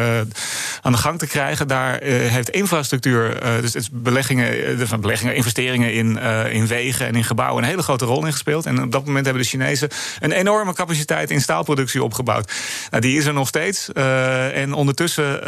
aan 0.83 0.93
de 0.93 0.99
gang 0.99 1.19
te 1.19 1.27
krijgen. 1.27 1.69
Daar 1.69 2.03
heeft 2.03 2.51
infrastructuur, 2.51 3.41
dus 3.61 3.75
het 3.75 3.89
beleggingen, 3.93 4.79
van 4.89 5.01
beleggingen, 5.01 5.35
investeringen 5.35 5.93
in, 5.93 6.19
in 6.51 6.67
wegen 6.67 7.07
en 7.07 7.15
in 7.15 7.25
gebouwen 7.25 7.63
een 7.63 7.69
hele 7.69 7.83
grote 7.83 8.05
rol 8.05 8.27
in 8.27 8.33
gespeeld. 8.33 8.67
En 8.67 8.83
op 8.83 8.93
dat 8.93 9.05
moment 9.05 9.25
hebben 9.25 9.43
de 9.43 9.49
Chinezen 9.49 9.89
een 10.21 10.33
enorme 10.33 10.75
capaciteit 10.75 11.31
in 11.31 11.41
staalproductie 11.41 12.03
opgebouwd. 12.03 12.53
Nou, 12.91 13.03
die 13.03 13.19
is 13.19 13.27
er 13.27 13.33
nog 13.33 13.49
steeds. 13.49 13.93
en 13.93 14.73
ondertussen 14.73 15.41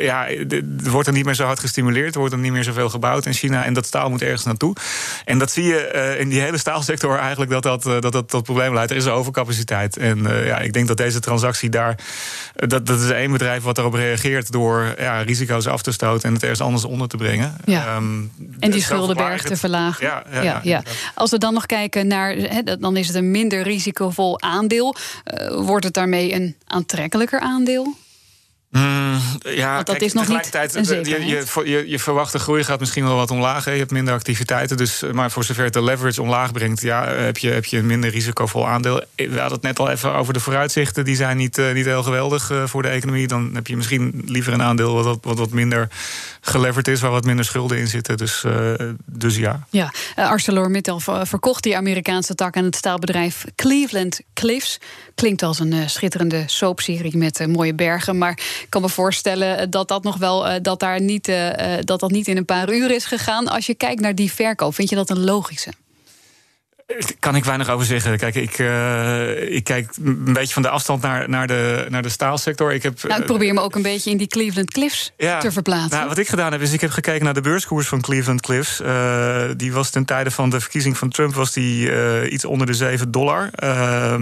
ja, 0.00 0.26
wordt 0.82 1.06
er 1.06 1.14
niet 1.14 1.24
meer 1.24 1.34
zo 1.34 1.44
hard 1.44 1.60
gestimuleerd, 1.60 2.14
wordt 2.14 2.32
er 2.32 2.38
niet 2.38 2.52
meer 2.52 2.64
zoveel 2.64 2.88
gebouwd 2.88 3.26
in 3.26 3.32
China. 3.32 3.55
En 3.64 3.74
dat 3.74 3.86
staal 3.86 4.10
moet 4.10 4.22
ergens 4.22 4.44
naartoe. 4.44 4.76
En 5.24 5.38
dat 5.38 5.50
zie 5.50 5.64
je 5.64 5.92
uh, 5.94 6.20
in 6.20 6.28
die 6.28 6.40
hele 6.40 6.58
staalsector 6.58 7.18
eigenlijk 7.18 7.50
dat 7.50 7.62
dat, 7.62 7.86
uh, 7.86 8.00
dat, 8.00 8.12
dat 8.12 8.28
tot 8.28 8.42
probleem 8.42 8.74
leidt. 8.74 8.90
Er 8.90 8.96
is 8.96 9.06
overcapaciteit. 9.06 9.96
En 9.96 10.18
uh, 10.18 10.46
ja, 10.46 10.58
ik 10.58 10.72
denk 10.72 10.88
dat 10.88 10.96
deze 10.96 11.20
transactie 11.20 11.70
daar. 11.70 11.98
dat, 12.54 12.86
dat 12.86 13.00
is 13.00 13.10
één 13.10 13.32
bedrijf 13.32 13.62
wat 13.62 13.78
erop 13.78 13.94
reageert 13.94 14.52
door 14.52 14.94
ja, 14.98 15.20
risico's 15.20 15.66
af 15.66 15.82
te 15.82 15.92
stoten 15.92 16.28
en 16.28 16.34
het 16.34 16.42
ergens 16.42 16.60
anders 16.60 16.84
onder 16.84 17.08
te 17.08 17.16
brengen. 17.16 17.56
Ja. 17.64 17.96
Um, 17.96 18.32
en 18.58 18.70
die 18.70 18.82
schuldenberg 18.82 19.42
te 19.42 19.56
verlagen. 19.56 20.06
Ja, 20.06 20.24
ja, 20.32 20.42
ja, 20.42 20.60
ja, 20.62 20.82
Als 21.14 21.30
we 21.30 21.38
dan 21.38 21.54
nog 21.54 21.66
kijken 21.66 22.06
naar. 22.06 22.34
He, 22.34 22.62
dan 22.78 22.96
is 22.96 23.06
het 23.06 23.16
een 23.16 23.30
minder 23.30 23.62
risicovol 23.62 24.40
aandeel. 24.40 24.96
wordt 25.50 25.84
het 25.84 25.94
daarmee 25.94 26.34
een 26.34 26.56
aantrekkelijker 26.66 27.40
aandeel? 27.40 27.96
Mm, 28.70 29.20
ja, 29.38 29.74
Want 29.74 29.86
dat 29.86 30.00
is 30.00 30.12
nog 30.12 30.28
niet 30.28 30.50
je, 31.06 31.44
je, 31.64 31.88
je, 31.88 31.98
verwachte 31.98 32.38
groei 32.38 32.64
gaat 32.64 32.80
misschien 32.80 33.04
wel 33.04 33.16
wat 33.16 33.30
omlaag. 33.30 33.64
Hè. 33.64 33.70
Je 33.70 33.78
hebt 33.78 33.90
minder 33.90 34.14
activiteiten. 34.14 34.76
Dus, 34.76 35.02
maar 35.12 35.30
voor 35.30 35.44
zover 35.44 35.64
het 35.64 35.72
de 35.72 35.82
leverage 35.82 36.22
omlaag 36.22 36.52
brengt, 36.52 36.80
ja, 36.80 37.08
heb, 37.08 37.38
je, 37.38 37.48
heb 37.48 37.64
je 37.64 37.78
een 37.78 37.86
minder 37.86 38.10
risicovol 38.10 38.68
aandeel. 38.68 39.02
We 39.14 39.28
hadden 39.28 39.52
het 39.52 39.62
net 39.62 39.78
al 39.78 39.90
even 39.90 40.14
over 40.14 40.32
de 40.32 40.40
vooruitzichten. 40.40 41.04
Die 41.04 41.16
zijn 41.16 41.36
niet, 41.36 41.58
uh, 41.58 41.72
niet 41.72 41.84
heel 41.84 42.02
geweldig 42.02 42.50
uh, 42.50 42.66
voor 42.66 42.82
de 42.82 42.88
economie. 42.88 43.26
Dan 43.26 43.50
heb 43.54 43.66
je 43.66 43.76
misschien 43.76 44.22
liever 44.24 44.52
een 44.52 44.62
aandeel 44.62 44.94
wat, 44.94 45.18
wat, 45.22 45.38
wat 45.38 45.50
minder 45.50 45.88
geleverd 46.40 46.88
is, 46.88 47.00
waar 47.00 47.10
wat 47.10 47.24
minder 47.24 47.44
schulden 47.44 47.78
in 47.78 47.88
zitten. 47.88 48.16
Dus, 48.16 48.42
uh, 48.46 48.72
dus 49.04 49.36
ja. 49.36 49.66
Ja, 49.70 49.92
ArcelorMittal 50.14 51.00
verkocht 51.22 51.62
die 51.62 51.76
Amerikaanse 51.76 52.34
tak 52.34 52.56
aan 52.56 52.64
het 52.64 52.76
staalbedrijf 52.76 53.44
Cleveland 53.54 54.20
Cliffs. 54.34 54.78
Klinkt 55.14 55.42
als 55.42 55.58
een 55.58 55.90
schitterende 55.90 56.42
soapserie 56.46 57.16
met 57.16 57.46
mooie 57.46 57.74
bergen. 57.74 58.18
Maar 58.18 58.38
ik 58.66 58.72
kan 58.72 58.82
me 58.82 58.88
voorstellen 58.88 59.70
dat 59.70 59.88
dat 59.88 60.02
nog 60.02 60.16
wel 60.16 60.48
uh, 60.48 60.54
dat 60.62 60.80
daar 60.80 61.00
niet, 61.00 61.28
uh, 61.28 61.50
dat 61.80 62.00
dat 62.00 62.10
niet 62.10 62.28
in 62.28 62.36
een 62.36 62.44
paar 62.44 62.72
uur 62.72 62.90
is 62.90 63.04
gegaan. 63.04 63.48
Als 63.48 63.66
je 63.66 63.74
kijkt 63.74 64.00
naar 64.00 64.14
die 64.14 64.32
verkoop, 64.32 64.74
vind 64.74 64.88
je 64.88 64.96
dat 64.96 65.10
een 65.10 65.24
logische? 65.24 65.72
Kan 67.18 67.36
ik 67.36 67.44
weinig 67.44 67.68
over 67.68 67.86
zeggen. 67.86 68.18
Kijk, 68.18 68.34
ik, 68.34 68.58
uh, 68.58 69.54
ik 69.54 69.64
kijk 69.64 69.90
een 70.04 70.32
beetje 70.32 70.52
van 70.52 70.62
de 70.62 70.68
afstand 70.68 71.02
naar, 71.02 71.28
naar, 71.28 71.46
de, 71.46 71.86
naar 71.88 72.02
de 72.02 72.08
staalsector. 72.08 72.72
Ik, 72.72 72.82
heb, 72.82 73.02
nou, 73.02 73.20
ik 73.20 73.26
probeer 73.26 73.54
me 73.54 73.60
ook 73.60 73.74
een 73.74 73.82
beetje 73.82 74.10
in 74.10 74.16
die 74.16 74.26
Cleveland 74.26 74.70
Cliffs 74.70 75.12
te 75.16 75.52
verplaatsen. 75.52 75.96
Nou, 75.96 76.08
wat 76.08 76.18
ik 76.18 76.28
gedaan 76.28 76.52
heb, 76.52 76.60
is 76.60 76.72
ik 76.72 76.80
heb 76.80 76.90
gekeken 76.90 77.24
naar 77.24 77.34
de 77.34 77.40
beurskoers 77.40 77.86
van 77.86 78.00
Cleveland 78.00 78.40
Cliffs. 78.40 78.80
Uh, 78.80 79.42
die 79.56 79.72
was 79.72 79.90
ten 79.90 80.04
tijde 80.04 80.30
van 80.30 80.50
de 80.50 80.60
verkiezing 80.60 80.98
van 80.98 81.08
Trump 81.08 81.34
was 81.34 81.52
die, 81.52 81.90
uh, 81.90 82.32
iets 82.32 82.44
onder 82.44 82.66
de 82.66 82.74
7 82.74 83.10
dollar. 83.10 83.50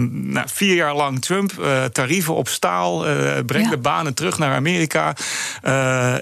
nou, 0.09 0.47
vier 0.53 0.75
jaar 0.75 0.95
lang 0.95 1.21
Trump, 1.21 1.51
tarieven 1.91 2.35
op 2.35 2.47
staal, 2.47 3.05
brengt 3.45 3.69
de 3.69 3.77
banen 3.77 4.13
terug 4.13 4.37
naar 4.37 4.55
Amerika. 4.55 5.15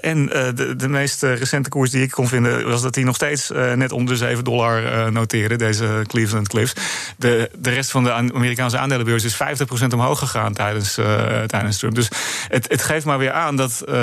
en 0.00 0.26
de, 0.54 0.74
de 0.76 0.88
meest 0.88 1.22
recente 1.22 1.68
koers 1.68 1.90
die 1.90 2.02
ik 2.02 2.10
kon 2.10 2.28
vinden, 2.28 2.68
was 2.68 2.82
dat 2.82 2.94
hij 2.94 3.04
nog 3.04 3.14
steeds 3.14 3.50
net 3.74 3.92
onder 3.92 4.14
de 4.14 4.20
7 4.20 4.44
dollar 4.44 5.12
noteerde, 5.12 5.56
deze 5.56 6.04
Cleveland 6.06 6.33
Cliffs. 6.42 6.72
De, 7.16 7.50
de 7.58 7.70
rest 7.70 7.90
van 7.90 8.04
de 8.04 8.12
Amerikaanse 8.12 8.78
aandelenbeurs 8.78 9.24
is 9.24 9.34
50% 9.34 9.36
omhoog 9.92 10.18
gegaan 10.18 10.52
tijdens, 10.52 10.98
uh, 10.98 11.42
tijdens 11.42 11.78
Trump. 11.78 11.94
Dus 11.94 12.08
het, 12.48 12.68
het 12.68 12.82
geeft 12.82 13.04
maar 13.04 13.18
weer 13.18 13.32
aan 13.32 13.56
dat 13.56 13.82
uh, 13.82 13.94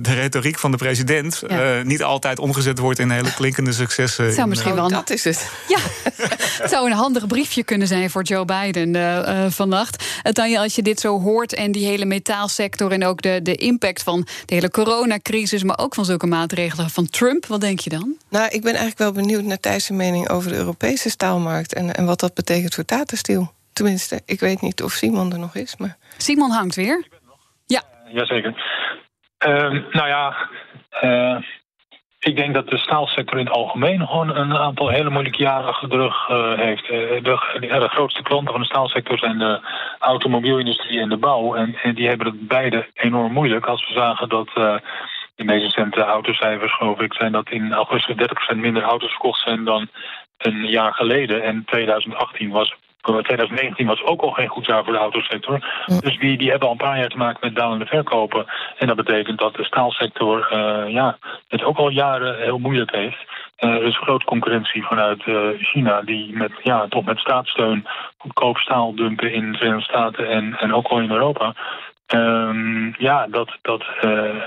de 0.00 0.14
retoriek 0.14 0.58
van 0.58 0.70
de 0.70 0.76
president 0.76 1.42
ja. 1.48 1.78
uh, 1.78 1.84
niet 1.84 2.02
altijd 2.02 2.38
omgezet 2.38 2.78
wordt 2.78 2.98
in 2.98 3.10
hele 3.10 3.34
klinkende 3.34 3.72
successen. 3.72 4.24
Het 4.24 4.34
zou 4.34 4.48
misschien 4.48 4.74
wel 4.74 4.88
dat 4.88 5.10
is 5.10 5.24
het. 5.24 5.50
Ja, 5.68 5.78
het 6.62 6.70
zou 6.70 6.90
een 6.90 6.96
handig 6.96 7.26
briefje 7.26 7.64
kunnen 7.64 7.88
zijn 7.88 8.10
voor 8.10 8.22
Joe 8.22 8.44
Biden 8.44 9.52
vannacht. 9.52 10.04
Tanja, 10.32 10.62
als 10.62 10.74
je 10.74 10.82
dit 10.82 11.00
zo 11.00 11.20
hoort 11.20 11.54
en 11.54 11.72
die 11.72 11.86
hele 11.86 12.04
metaalsector 12.04 12.92
en 12.92 13.04
ook 13.04 13.22
de, 13.22 13.40
de 13.42 13.54
impact 13.54 14.02
van 14.02 14.26
de 14.44 14.54
hele 14.54 14.70
coronacrisis, 14.70 15.62
maar 15.62 15.78
ook 15.78 15.94
van 15.94 16.04
zulke 16.04 16.26
maatregelen 16.26 16.90
van 16.90 17.10
Trump, 17.10 17.46
wat 17.46 17.60
denk 17.60 17.80
je 17.80 17.90
dan? 17.90 18.14
Nou, 18.28 18.48
ik 18.48 18.62
ben 18.62 18.70
eigenlijk 18.70 18.98
wel 18.98 19.12
benieuwd 19.12 19.42
naar 19.42 19.60
Thijs' 19.60 19.90
mening 19.90 20.28
over 20.28 20.50
de 20.50 20.56
Europese 20.56 21.10
staalmarkt 21.10 21.74
en, 21.80 21.94
en 21.94 22.06
wat 22.06 22.20
dat 22.20 22.34
betekent 22.34 22.74
voor 22.74 22.84
Tata 22.84 23.16
Steel. 23.16 23.52
Tenminste, 23.72 24.20
ik 24.26 24.40
weet 24.40 24.60
niet 24.60 24.82
of 24.82 24.90
Simon 24.90 25.32
er 25.32 25.38
nog 25.38 25.54
is. 25.54 25.76
Maar... 25.76 25.96
Simon 26.16 26.50
hangt 26.50 26.74
weer. 26.74 27.06
Ja. 27.66 27.82
Jazeker. 28.12 28.54
Uh, 29.46 29.70
nou 29.90 30.08
ja, 30.08 30.48
uh, 31.02 31.36
ik 32.18 32.36
denk 32.36 32.54
dat 32.54 32.68
de 32.68 32.78
staalsector 32.78 33.38
in 33.38 33.44
het 33.46 33.54
algemeen 33.54 34.06
gewoon 34.06 34.36
een 34.36 34.56
aantal 34.56 34.88
hele 34.88 35.10
moeilijke 35.10 35.42
jaren 35.42 35.68
achter 35.68 35.88
de 35.88 35.96
rug 35.96 36.28
uh, 36.28 36.58
heeft. 36.58 36.86
De, 36.86 37.20
de, 37.60 37.88
grootste 37.88 38.22
klanten 38.22 38.52
van 38.52 38.60
de 38.60 38.66
staalsector 38.66 39.18
zijn 39.18 39.38
de 39.38 39.60
automobielindustrie 39.98 41.00
en 41.00 41.08
de 41.08 41.16
bouw. 41.16 41.54
En, 41.54 41.74
en 41.82 41.94
die 41.94 42.08
hebben 42.08 42.26
het 42.26 42.48
beide 42.48 42.86
enorm 42.94 43.32
moeilijk. 43.32 43.66
Als 43.66 43.88
we 43.88 43.92
zagen 43.92 44.28
dat 44.28 44.48
de 45.40 45.44
meest 45.44 45.64
recente 45.64 46.00
autocijfers, 46.00 46.76
geloof 46.76 47.00
ik, 47.00 47.14
zijn 47.14 47.32
dat 47.32 47.50
in 47.50 47.72
augustus 47.72 48.16
30% 48.54 48.56
minder 48.56 48.82
auto's 48.82 49.10
verkocht 49.10 49.40
zijn 49.40 49.64
dan 49.64 49.88
een 50.42 50.66
jaar 50.66 50.94
geleden. 50.94 51.42
En 51.42 51.64
2018 51.64 52.50
was 52.50 52.74
2019 53.00 53.86
was 53.86 54.02
ook 54.02 54.20
al 54.20 54.30
geen 54.30 54.48
goed 54.48 54.66
jaar 54.66 54.84
voor 54.84 54.92
de 54.92 54.98
autosector. 54.98 55.58
Dus 56.00 56.18
die, 56.18 56.38
die 56.38 56.50
hebben 56.50 56.68
al 56.68 56.72
een 56.72 56.86
paar 56.86 56.98
jaar 56.98 57.08
te 57.08 57.16
maken 57.16 57.38
met 57.40 57.56
dalende 57.56 57.86
verkopen. 57.86 58.46
En 58.78 58.86
dat 58.86 58.96
betekent 58.96 59.38
dat 59.38 59.54
de 59.54 59.64
staalsector 59.64 60.48
uh, 60.52 60.92
ja, 60.92 61.18
het 61.48 61.64
ook 61.64 61.76
al 61.76 61.88
jaren 61.88 62.42
heel 62.42 62.58
moeilijk 62.58 62.94
heeft. 62.94 63.24
Uh, 63.58 63.70
er 63.70 63.82
is 63.82 63.98
grote 63.98 64.24
concurrentie 64.24 64.84
vanuit 64.84 65.26
uh, 65.26 65.48
China, 65.58 66.02
die 66.02 66.36
met, 66.36 66.52
ja, 66.62 66.86
toch 66.88 67.04
met 67.04 67.18
staatssteun 67.18 67.86
goedkoop 68.18 68.56
staal 68.56 68.94
dumpen 68.94 69.32
in 69.32 69.52
de 69.52 69.58
Verenigde 69.58 69.84
Staten 69.84 70.28
en, 70.28 70.56
en 70.58 70.74
ook 70.74 70.86
al 70.86 71.00
in 71.00 71.10
Europa. 71.10 71.54
Um, 72.14 72.94
ja, 72.98 73.26
dat, 73.26 73.58
dat, 73.62 73.84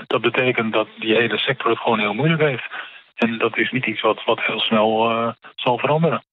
dat 0.06 0.20
betekent 0.20 0.72
dat 0.72 0.88
die 0.98 1.14
hele 1.14 1.38
sector 1.38 1.70
het 1.70 1.78
gewoon 1.78 1.98
heel 1.98 2.14
moeilijk 2.14 2.42
heeft. 2.42 2.64
En 3.14 3.38
dat 3.38 3.58
is 3.58 3.70
niet 3.70 3.86
iets 3.86 4.00
wat, 4.00 4.24
wat 4.24 4.40
heel 4.40 4.60
snel 4.60 5.10
uh, 5.10 5.32
zal 5.56 5.78
veranderen. 5.78 6.24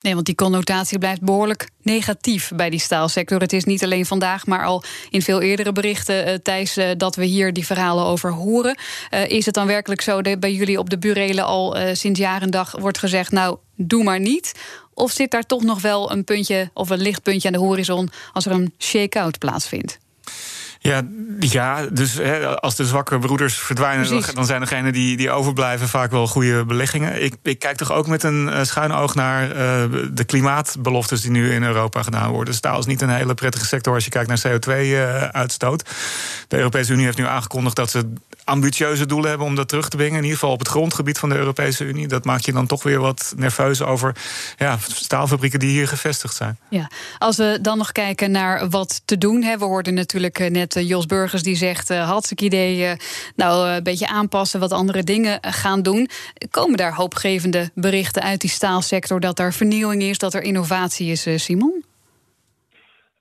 Nee, 0.00 0.14
want 0.14 0.26
die 0.26 0.34
connotatie 0.34 0.98
blijft 0.98 1.22
behoorlijk 1.22 1.70
negatief 1.82 2.50
bij 2.54 2.70
die 2.70 2.80
staalsector. 2.80 3.40
Het 3.40 3.52
is 3.52 3.64
niet 3.64 3.84
alleen 3.84 4.06
vandaag, 4.06 4.46
maar 4.46 4.64
al 4.64 4.82
in 5.10 5.22
veel 5.22 5.40
eerdere 5.40 5.72
berichten, 5.72 6.40
uh, 6.48 6.90
dat 6.96 7.16
we 7.16 7.24
hier 7.24 7.52
die 7.52 7.66
verhalen 7.66 8.04
over 8.04 8.32
horen. 8.32 8.78
Is 9.26 9.46
het 9.46 9.54
dan 9.54 9.66
werkelijk 9.66 10.00
zo 10.00 10.22
dat 10.22 10.40
bij 10.40 10.52
jullie 10.52 10.78
op 10.78 10.90
de 10.90 10.98
burelen 10.98 11.44
al 11.44 11.76
sinds 11.92 12.20
jaren 12.20 12.50
dag 12.50 12.72
wordt 12.78 12.98
gezegd: 12.98 13.32
nou, 13.32 13.58
doe 13.76 14.04
maar 14.04 14.20
niet? 14.20 14.78
Of 14.94 15.10
zit 15.10 15.30
daar 15.30 15.46
toch 15.46 15.62
nog 15.62 15.80
wel 15.80 16.12
een 16.12 16.24
puntje 16.24 16.70
of 16.74 16.90
een 16.90 17.00
lichtpuntje 17.02 17.48
aan 17.48 17.54
de 17.54 17.66
horizon 17.66 18.08
als 18.32 18.46
er 18.46 18.52
een 18.52 18.74
shake-out 18.78 19.38
plaatsvindt? 19.38 19.98
Ja, 20.78 21.02
ja 21.38 21.86
dus 21.86 22.14
hè, 22.14 22.60
als 22.60 22.76
de 22.76 22.86
zwakke 22.86 23.18
broeders 23.18 23.54
verdwijnen, 23.54 24.08
dan, 24.08 24.24
dan 24.34 24.46
zijn 24.46 24.60
degenen 24.60 24.92
die, 24.92 25.16
die 25.16 25.30
overblijven 25.30 25.88
vaak 25.88 26.10
wel 26.10 26.26
goede 26.26 26.64
beleggingen. 26.64 27.24
Ik, 27.24 27.34
ik 27.42 27.58
kijk 27.58 27.76
toch 27.76 27.92
ook 27.92 28.06
met 28.06 28.22
een 28.22 28.46
uh, 28.46 28.62
schuin 28.62 28.92
oog 28.92 29.14
naar 29.14 29.48
uh, 29.48 29.56
de 30.12 30.24
klimaatbeloftes 30.24 31.20
die 31.20 31.30
nu 31.30 31.52
in 31.52 31.62
Europa 31.62 32.02
gedaan 32.02 32.30
worden. 32.30 32.54
Staal 32.54 32.78
is 32.78 32.86
niet 32.86 33.02
een 33.02 33.10
hele 33.10 33.34
prettige 33.34 33.66
sector 33.66 33.94
als 33.94 34.04
je 34.04 34.10
kijkt 34.10 34.28
naar 34.28 34.60
CO2-uitstoot. 34.60 35.82
Uh, 35.86 35.94
de 36.48 36.56
Europese 36.56 36.92
Unie 36.92 37.04
heeft 37.04 37.18
nu 37.18 37.26
aangekondigd 37.26 37.76
dat 37.76 37.90
ze 37.90 38.12
ambitieuze 38.48 39.06
doelen 39.06 39.28
hebben 39.28 39.46
om 39.46 39.54
dat 39.54 39.68
terug 39.68 39.88
te 39.88 39.96
brengen. 39.96 40.16
In 40.16 40.22
ieder 40.22 40.38
geval 40.38 40.52
op 40.52 40.58
het 40.58 40.68
grondgebied 40.68 41.18
van 41.18 41.28
de 41.28 41.34
Europese 41.34 41.84
Unie. 41.84 42.08
Dat 42.08 42.24
maakt 42.24 42.44
je 42.44 42.52
dan 42.52 42.66
toch 42.66 42.82
weer 42.82 43.00
wat 43.00 43.32
nerveus 43.36 43.82
over 43.82 44.16
ja, 44.56 44.78
staalfabrieken 44.86 45.58
die 45.58 45.70
hier 45.70 45.88
gevestigd 45.88 46.34
zijn. 46.34 46.58
Ja, 46.68 46.90
als 47.18 47.36
we 47.36 47.58
dan 47.62 47.78
nog 47.78 47.92
kijken 47.92 48.30
naar 48.30 48.68
wat 48.68 49.02
te 49.04 49.18
doen. 49.18 49.42
Hè, 49.42 49.58
we 49.58 49.64
hoorden 49.64 49.94
natuurlijk 49.94 50.38
eh, 50.38 50.50
net 50.50 50.76
eh, 50.76 50.88
Jos 50.88 51.06
Burgers 51.06 51.42
die 51.42 51.56
zegt: 51.56 51.90
uh, 51.90 52.08
hartstikke 52.08 52.44
idee, 52.44 52.96
nou 53.36 53.68
een 53.68 53.82
beetje 53.82 54.08
aanpassen, 54.08 54.60
wat 54.60 54.72
andere 54.72 55.04
dingen 55.04 55.38
gaan 55.40 55.82
doen. 55.82 56.08
Komen 56.50 56.76
daar 56.76 56.94
hoopgevende 56.94 57.70
berichten 57.74 58.22
uit 58.22 58.40
die 58.40 58.50
staalsector 58.50 59.20
dat 59.20 59.38
er 59.38 59.52
vernieuwing 59.52 60.02
is, 60.02 60.18
dat 60.18 60.34
er 60.34 60.42
innovatie 60.42 61.10
is, 61.10 61.44
Simon? 61.44 61.87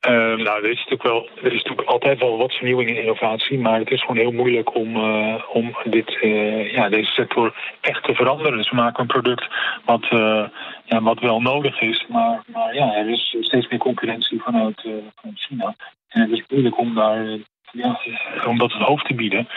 Uh, 0.10 0.14
nou, 0.14 0.64
er 0.64 0.70
is, 0.70 0.78
natuurlijk 0.78 1.04
wel, 1.04 1.30
er 1.44 1.54
is 1.54 1.64
natuurlijk 1.64 1.88
altijd 1.88 2.20
wel 2.20 2.38
wat 2.38 2.54
vernieuwing 2.54 2.90
en 2.90 3.02
innovatie, 3.02 3.60
maar 3.60 3.80
het 3.80 3.92
is 3.92 4.02
gewoon 4.02 4.18
heel 4.18 4.32
moeilijk 4.32 4.76
om, 4.76 4.96
uh, 4.96 5.36
om 5.54 5.76
dit, 5.84 6.18
uh, 6.22 6.72
ja, 6.72 6.90
deze 6.90 7.12
sector 7.12 7.56
echt 7.82 8.04
te 8.04 8.14
veranderen. 8.16 8.58
Dus 8.58 8.70
we 8.70 8.76
maken 8.76 9.02
een 9.02 9.08
product 9.08 9.48
wat, 9.86 10.04
uh, 10.12 10.44
ja, 10.86 11.02
wat 11.02 11.20
wel 11.20 11.42
nodig 11.42 11.82
is, 11.82 12.06
maar, 12.08 12.44
maar 12.54 12.74
ja, 12.74 12.96
er 12.96 13.10
is 13.10 13.36
steeds 13.40 13.68
meer 13.68 13.80
concurrentie 13.80 14.42
vanuit, 14.42 14.82
vanuit 14.82 15.40
China. 15.40 15.76
En 16.10 16.22
het 16.22 16.32
is 16.32 16.44
moeilijk 16.48 16.78
om, 16.78 16.96
daar, 16.96 17.26
ja, 17.72 18.00
om 18.46 18.58
dat 18.58 18.74
het 18.74 18.82
hoofd 18.82 19.06
te 19.06 19.16
bieden. 19.16 19.48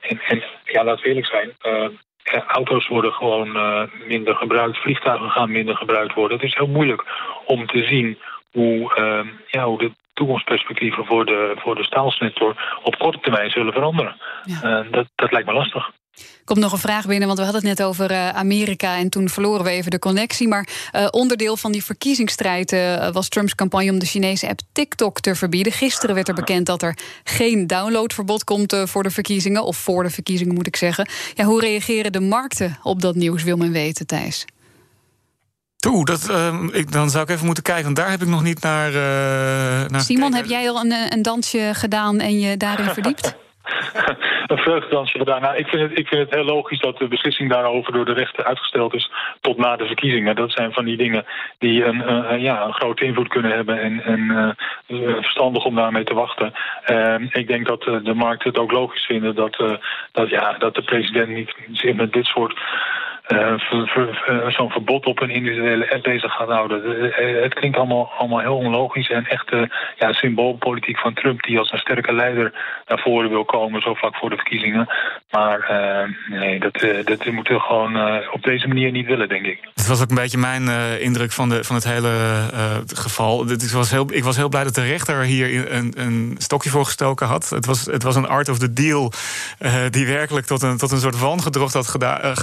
En, 0.00 0.20
en 0.28 0.42
ja, 0.64 0.84
we 0.84 0.98
eerlijk 1.02 1.26
zijn, 1.26 1.52
auto's 2.46 2.88
worden 2.88 3.12
gewoon 3.12 3.58
minder 4.06 4.34
gebruikt, 4.34 4.78
vliegtuigen 4.78 5.30
gaan 5.30 5.50
minder 5.50 5.76
gebruikt 5.76 6.14
worden. 6.14 6.36
Het 6.36 6.46
is 6.46 6.54
heel 6.54 6.66
moeilijk 6.66 7.04
om 7.44 7.66
te 7.66 7.84
zien 7.84 8.18
hoe, 8.50 8.96
uh, 8.98 9.32
ja, 9.46 9.64
hoe 9.64 9.78
de 9.78 9.92
toekomstperspectieven 10.12 11.04
voor 11.04 11.24
de, 11.24 11.52
voor 11.56 11.74
de 11.74 11.84
staalsector 11.84 12.80
op 12.84 12.98
korte 12.98 13.18
termijn 13.20 13.50
zullen 13.50 13.72
veranderen. 13.72 14.16
Ja. 14.44 14.84
Uh, 14.84 14.92
dat, 14.92 15.06
dat 15.14 15.32
lijkt 15.32 15.46
me 15.46 15.54
lastig. 15.54 15.90
Komt 16.44 16.60
nog 16.60 16.72
een 16.72 16.78
vraag 16.78 17.06
binnen, 17.06 17.26
want 17.26 17.38
we 17.38 17.44
hadden 17.44 17.68
het 17.68 17.78
net 17.78 17.86
over 17.86 18.10
uh, 18.10 18.28
Amerika 18.28 18.96
en 18.96 19.10
toen 19.10 19.28
verloren 19.28 19.64
we 19.64 19.70
even 19.70 19.90
de 19.90 19.98
connectie. 19.98 20.48
Maar 20.48 20.68
uh, 20.92 21.06
onderdeel 21.10 21.56
van 21.56 21.72
die 21.72 21.84
verkiezingsstrijd 21.84 22.72
uh, 22.72 23.08
was 23.08 23.28
Trumps 23.28 23.54
campagne 23.54 23.90
om 23.90 23.98
de 23.98 24.06
Chinese 24.06 24.48
app 24.48 24.60
TikTok 24.72 25.20
te 25.20 25.34
verbieden. 25.34 25.72
Gisteren 25.72 26.14
werd 26.14 26.28
er 26.28 26.34
bekend 26.34 26.66
dat 26.66 26.82
er 26.82 26.98
geen 27.24 27.66
downloadverbod 27.66 28.44
komt 28.44 28.76
voor 28.84 29.02
de 29.02 29.10
verkiezingen, 29.10 29.64
of 29.64 29.76
voor 29.76 30.02
de 30.02 30.10
verkiezingen 30.10 30.54
moet 30.54 30.66
ik 30.66 30.76
zeggen. 30.76 31.08
Ja, 31.34 31.44
hoe 31.44 31.60
reageren 31.60 32.12
de 32.12 32.20
markten 32.20 32.78
op 32.82 33.00
dat 33.00 33.14
nieuws, 33.14 33.42
wil 33.42 33.56
men 33.56 33.72
weten, 33.72 34.06
Thijs? 34.06 34.46
Toe, 35.80 36.04
dat, 36.04 36.28
uh, 36.30 36.54
ik, 36.72 36.92
dan 36.92 37.10
zou 37.10 37.24
ik 37.24 37.30
even 37.30 37.46
moeten 37.46 37.62
kijken, 37.62 37.84
want 37.84 37.96
daar 37.96 38.10
heb 38.10 38.20
ik 38.20 38.28
nog 38.28 38.42
niet 38.42 38.62
naar. 38.62 38.88
Uh, 38.88 39.88
naar 39.88 40.00
Simon, 40.00 40.34
heb 40.34 40.44
jij 40.44 40.70
al 40.70 40.80
een, 40.80 40.92
een 41.12 41.22
dansje 41.22 41.70
gedaan 41.72 42.18
en 42.18 42.38
je 42.38 42.56
daarin 42.56 42.90
verdiept? 42.98 43.38
een 44.46 44.58
vreugdedansje 44.58 45.18
gedaan. 45.18 45.40
Nou, 45.40 45.56
ik, 45.56 45.66
vind 45.66 45.82
het, 45.82 45.98
ik 45.98 46.08
vind 46.08 46.20
het 46.20 46.34
heel 46.34 46.44
logisch 46.44 46.80
dat 46.80 46.98
de 46.98 47.08
beslissing 47.08 47.50
daarover 47.50 47.92
door 47.92 48.04
de 48.04 48.12
rechter 48.12 48.44
uitgesteld 48.44 48.94
is 48.94 49.10
tot 49.40 49.56
na 49.56 49.76
de 49.76 49.86
verkiezingen. 49.86 50.36
Dat 50.36 50.52
zijn 50.52 50.72
van 50.72 50.84
die 50.84 50.96
dingen 50.96 51.24
die 51.58 51.84
een, 51.84 51.96
uh, 51.96 52.42
ja, 52.42 52.64
een 52.64 52.72
grote 52.72 53.04
invloed 53.04 53.28
kunnen 53.28 53.52
hebben 53.52 53.80
en, 53.80 54.04
en 54.04 54.20
uh, 54.88 55.14
verstandig 55.14 55.64
om 55.64 55.74
daarmee 55.74 56.04
te 56.04 56.14
wachten. 56.14 56.52
Ehm, 56.84 57.26
ik 57.30 57.46
denk 57.46 57.66
dat 57.66 57.82
de 57.82 58.14
markt 58.14 58.44
het 58.44 58.58
ook 58.58 58.72
logisch 58.72 59.04
vinden 59.04 59.34
dat, 59.34 59.78
dat, 60.12 60.28
ja, 60.28 60.52
dat 60.58 60.74
de 60.74 60.82
president 60.82 61.28
niet 61.28 61.54
zich 61.72 61.94
met 61.94 62.12
dit 62.12 62.24
soort 62.24 62.58
uh, 63.32 64.48
zo'n 64.48 64.70
verbod 64.70 65.06
op 65.06 65.20
een 65.20 65.30
individuele 65.30 65.92
app 65.92 66.02
bezig 66.02 66.32
gaat 66.32 66.48
houden. 66.48 66.82
Uh, 66.86 67.42
het 67.42 67.54
klinkt 67.54 67.76
allemaal, 67.76 68.10
allemaal 68.18 68.40
heel 68.40 68.56
onlogisch 68.56 69.10
en 69.10 69.26
echt 69.26 69.52
uh, 69.52 69.62
ja, 69.96 70.12
symboolpolitiek 70.12 70.98
van 70.98 71.14
Trump 71.14 71.42
die 71.42 71.58
als 71.58 71.72
een 71.72 71.78
sterke 71.78 72.12
leider 72.12 72.52
naar 72.86 72.98
voren 72.98 73.30
wil 73.30 73.44
komen, 73.44 73.82
zo 73.82 73.94
vlak 73.94 74.16
voor 74.16 74.30
de 74.30 74.36
verkiezingen. 74.36 74.88
Maar 75.30 75.58
nee, 76.28 76.60
dat, 76.60 76.86
dat 77.04 77.24
moeten 77.24 77.54
we 77.54 77.60
gewoon 77.60 78.22
op 78.32 78.42
deze 78.42 78.68
manier 78.68 78.90
niet 78.90 79.06
willen, 79.06 79.28
denk 79.28 79.46
ik. 79.46 79.58
Het 79.74 79.86
was 79.86 80.02
ook 80.02 80.08
een 80.08 80.14
beetje 80.14 80.38
mijn 80.38 80.68
indruk 81.00 81.32
van, 81.32 81.48
de, 81.48 81.64
van 81.64 81.76
het 81.76 81.84
hele 81.84 82.12
geval. 82.94 83.50
Ik 83.50 83.70
was, 83.72 83.90
heel, 83.90 84.06
ik 84.12 84.24
was 84.24 84.36
heel 84.36 84.48
blij 84.48 84.64
dat 84.64 84.74
de 84.74 84.86
rechter 84.86 85.22
hier 85.22 85.72
een, 85.72 85.94
een 85.96 86.34
stokje 86.38 86.70
voor 86.70 86.84
gestoken 86.84 87.26
had. 87.26 87.50
Het 87.50 87.66
was, 87.66 87.86
het 87.86 88.02
was 88.02 88.16
een 88.16 88.28
art 88.28 88.48
of 88.48 88.58
the 88.58 88.72
deal 88.72 89.12
die 89.90 90.06
werkelijk 90.06 90.46
tot 90.46 90.62
een, 90.62 90.76
tot 90.76 90.90
een 90.90 90.98
soort 90.98 91.20
wangedrocht 91.20 91.74
had, 91.74 91.96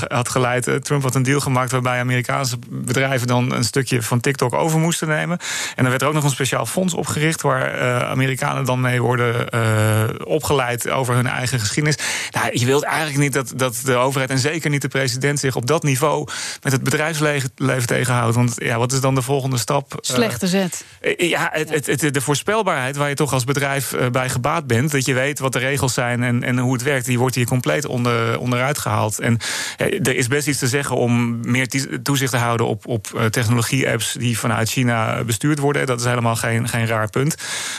had 0.08 0.30
geleid 0.30 0.77
Trump 0.82 1.04
had 1.04 1.16
een 1.16 1.24
deal 1.24 1.40
gemaakt 1.40 1.72
waarbij 1.72 2.00
Amerikaanse 2.00 2.58
bedrijven 2.70 3.28
dan 3.28 3.54
een 3.54 3.64
stukje 3.64 4.02
van 4.02 4.20
TikTok 4.20 4.54
over 4.54 4.80
moesten 4.80 5.08
nemen. 5.08 5.38
En 5.76 5.82
dan 5.84 5.90
werd 5.90 6.02
er 6.02 6.08
ook 6.08 6.14
nog 6.14 6.24
een 6.24 6.30
speciaal 6.30 6.66
fonds 6.66 6.94
opgericht 6.94 7.42
waar 7.42 8.06
Amerikanen 8.06 8.66
dan 8.66 8.82
mee 8.82 9.02
worden 9.02 10.26
opgeleid 10.28 10.90
over 10.90 11.16
hun 11.16 11.28
eigen 11.28 11.60
geschiedenis. 11.60 11.98
Nou, 12.32 12.50
je 12.60 12.66
wilt 12.66 12.84
eigenlijk 12.84 13.18
niet 13.18 13.34
dat, 13.34 13.52
dat 13.56 13.82
de 13.84 13.96
overheid 13.96 14.30
en 14.30 14.40
zeker 14.40 14.70
niet 14.70 14.82
de 14.82 14.88
president 14.88 15.40
zich 15.40 15.56
op 15.56 15.68
dat 15.68 15.84
niveau 15.84 16.28
met 16.64 16.72
het 16.72 16.84
bedrijfsleven 16.84 17.86
tegenhoudt. 17.86 18.36
Want 18.36 18.54
ja, 18.56 18.78
wat 18.78 18.92
is 18.92 19.02
dan 19.02 19.16
de 19.16 19.22
volgende 19.22 19.58
stap? 19.58 19.98
Slechte 20.00 20.48
zet. 20.48 20.86
ja, 21.18 21.50
het, 21.52 21.86
het, 21.86 22.14
de 22.14 22.22
voorspelbaarheid 22.22 22.96
waar 22.96 23.10
je 23.10 23.16
toch 23.16 23.34
als 23.34 23.44
bedrijf 23.44 23.96
bij 24.12 24.30
gebaat 24.30 24.68
bent. 24.68 24.92
Dat 24.92 25.06
je 25.06 25.14
weet 25.14 25.40
wat 25.40 25.54
de 25.54 25.60
regels 25.60 25.94
zijn 25.94 26.24
en, 26.24 26.44
en 26.44 26.58
hoe 26.58 26.74
het 26.74 26.84
werkt. 26.84 27.06
Die 27.06 27.20
wordt 27.20 27.36
hier 27.36 27.46
compleet 27.46 27.86
onder, 27.86 28.40
onderuit 28.40 28.78
gehaald. 28.78 29.20
En 29.20 29.38
er 29.78 30.16
is 30.16 30.28
best 30.28 30.48
iets 30.48 30.57
te 30.58 30.68
zeggen 30.68 30.96
om 30.96 31.40
meer 31.52 31.68
toezicht 32.04 32.32
te 32.32 32.38
houden 32.38 32.68
op, 32.68 32.88
op 32.88 33.28
technologie-apps 33.30 34.14
die 34.20 34.40
vanuit 34.40 34.70
China 34.70 35.24
bestuurd 35.24 35.60
worden. 35.60 35.86
Dat 35.86 36.00
is 36.00 36.06
helemaal 36.06 36.36
geen, 36.36 36.68
geen 36.68 36.88
raar 36.88 37.10
punt. 37.10 37.36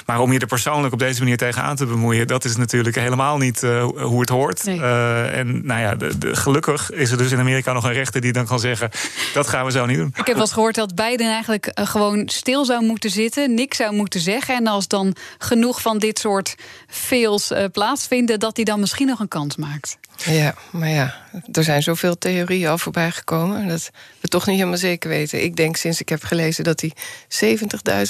Maar 0.06 0.20
om 0.20 0.32
je 0.32 0.38
er 0.38 0.46
persoonlijk 0.46 0.92
op 0.92 0.98
deze 0.98 1.20
manier 1.20 1.36
tegenaan 1.36 1.76
te 1.76 1.86
bemoeien, 1.86 2.26
dat 2.26 2.44
is 2.44 2.56
natuurlijk 2.56 2.96
helemaal 2.96 3.38
niet 3.38 3.60
hoe 3.96 4.20
het 4.20 4.28
hoort. 4.28 4.66
en 4.66 5.66
nou 5.66 5.80
ja, 5.80 5.94
de, 5.94 6.18
de, 6.18 6.36
gelukkig 6.36 6.90
is 6.90 7.10
er 7.10 7.18
dus 7.18 7.32
in 7.32 7.38
Amerika 7.38 7.72
nog 7.72 7.84
een 7.84 7.92
rechter 7.92 8.20
die 8.20 8.32
dan 8.32 8.46
kan 8.46 8.60
zeggen: 8.60 8.90
dat 9.34 9.48
gaan 9.48 9.64
we 9.64 9.70
zo 9.70 9.86
niet 9.86 9.96
doen. 9.96 10.08
Ik 10.08 10.26
heb 10.26 10.26
wel 10.26 10.40
eens 10.40 10.52
gehoord 10.52 10.74
dat 10.74 10.94
Biden 10.94 11.26
eigenlijk 11.26 11.70
gewoon 11.74 12.28
stil 12.28 12.64
zou 12.64 12.84
moeten 12.84 13.10
zitten, 13.10 13.54
niks 13.54 13.76
zou 13.76 13.94
moeten 13.94 14.20
zeggen. 14.20 14.54
En 14.54 14.66
als 14.66 14.88
dan 14.88 15.16
genoeg 15.38 15.80
van 15.80 15.98
dit 15.98 16.18
soort 16.18 16.54
fails 16.86 17.52
plaatsvinden, 17.72 18.38
dat 18.38 18.56
hij 18.56 18.64
dan 18.64 18.80
misschien 18.80 19.06
nog 19.06 19.20
een 19.20 19.28
kans 19.28 19.56
maakt. 19.56 19.98
Ja, 20.24 20.54
maar 20.70 20.88
ja, 20.88 21.14
er 21.52 21.64
zijn 21.64 21.82
zoveel 21.82 22.18
theorieën 22.18 22.68
al 22.68 22.78
voorbij 22.78 23.10
gekomen... 23.10 23.68
dat 23.68 23.90
we 24.20 24.28
toch 24.28 24.46
niet 24.46 24.56
helemaal 24.56 24.78
zeker 24.78 25.08
weten. 25.08 25.42
Ik 25.42 25.56
denk 25.56 25.76
sinds 25.76 26.00
ik 26.00 26.08
heb 26.08 26.22
gelezen 26.22 26.64
dat 26.64 26.80
hij 26.80 26.92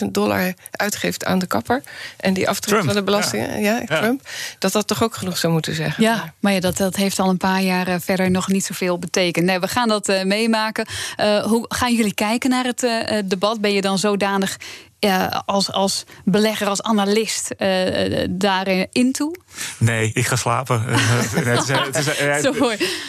70.000 0.05 0.11
dollar 0.11 0.55
uitgeeft 0.71 1.25
aan 1.25 1.39
de 1.39 1.47
kapper... 1.47 1.83
en 2.17 2.35
die 2.35 2.49
aftrekt 2.49 2.85
van 2.85 2.95
de 2.95 3.03
belastingen, 3.03 3.61
ja. 3.61 3.85
Trump... 3.85 4.29
dat 4.59 4.73
dat 4.73 4.87
toch 4.87 5.03
ook 5.03 5.15
genoeg 5.15 5.39
zou 5.39 5.53
moeten 5.53 5.75
zeggen. 5.75 6.03
Ja, 6.03 6.35
maar 6.41 6.53
ja, 6.53 6.61
dat, 6.61 6.77
dat 6.77 6.97
heeft 6.97 7.19
al 7.19 7.29
een 7.29 7.37
paar 7.37 7.63
jaar 7.63 8.01
verder 8.01 8.31
nog 8.31 8.49
niet 8.49 8.65
zoveel 8.65 8.99
betekend. 8.99 9.45
Nee, 9.45 9.59
we 9.59 9.69
gaan 9.69 9.89
dat 9.89 10.09
uh, 10.09 10.23
meemaken. 10.23 10.87
Uh, 11.21 11.45
hoe 11.45 11.65
gaan 11.69 11.95
jullie 11.95 12.15
kijken 12.15 12.51
naar 12.51 12.65
het 12.65 12.83
uh, 12.83 13.19
debat? 13.25 13.61
Ben 13.61 13.73
je 13.73 13.81
dan 13.81 13.99
zodanig 13.99 14.57
uh, 15.01 15.27
als, 15.47 15.73
als 15.73 16.05
belegger, 16.25 16.67
als 16.69 16.83
analist 16.83 17.55
uh, 17.59 18.27
daarin 18.31 19.13
toe? 19.13 19.37
Nee, 19.79 20.11
ik 20.15 20.27
ga 20.27 20.37
slapen. 20.37 20.85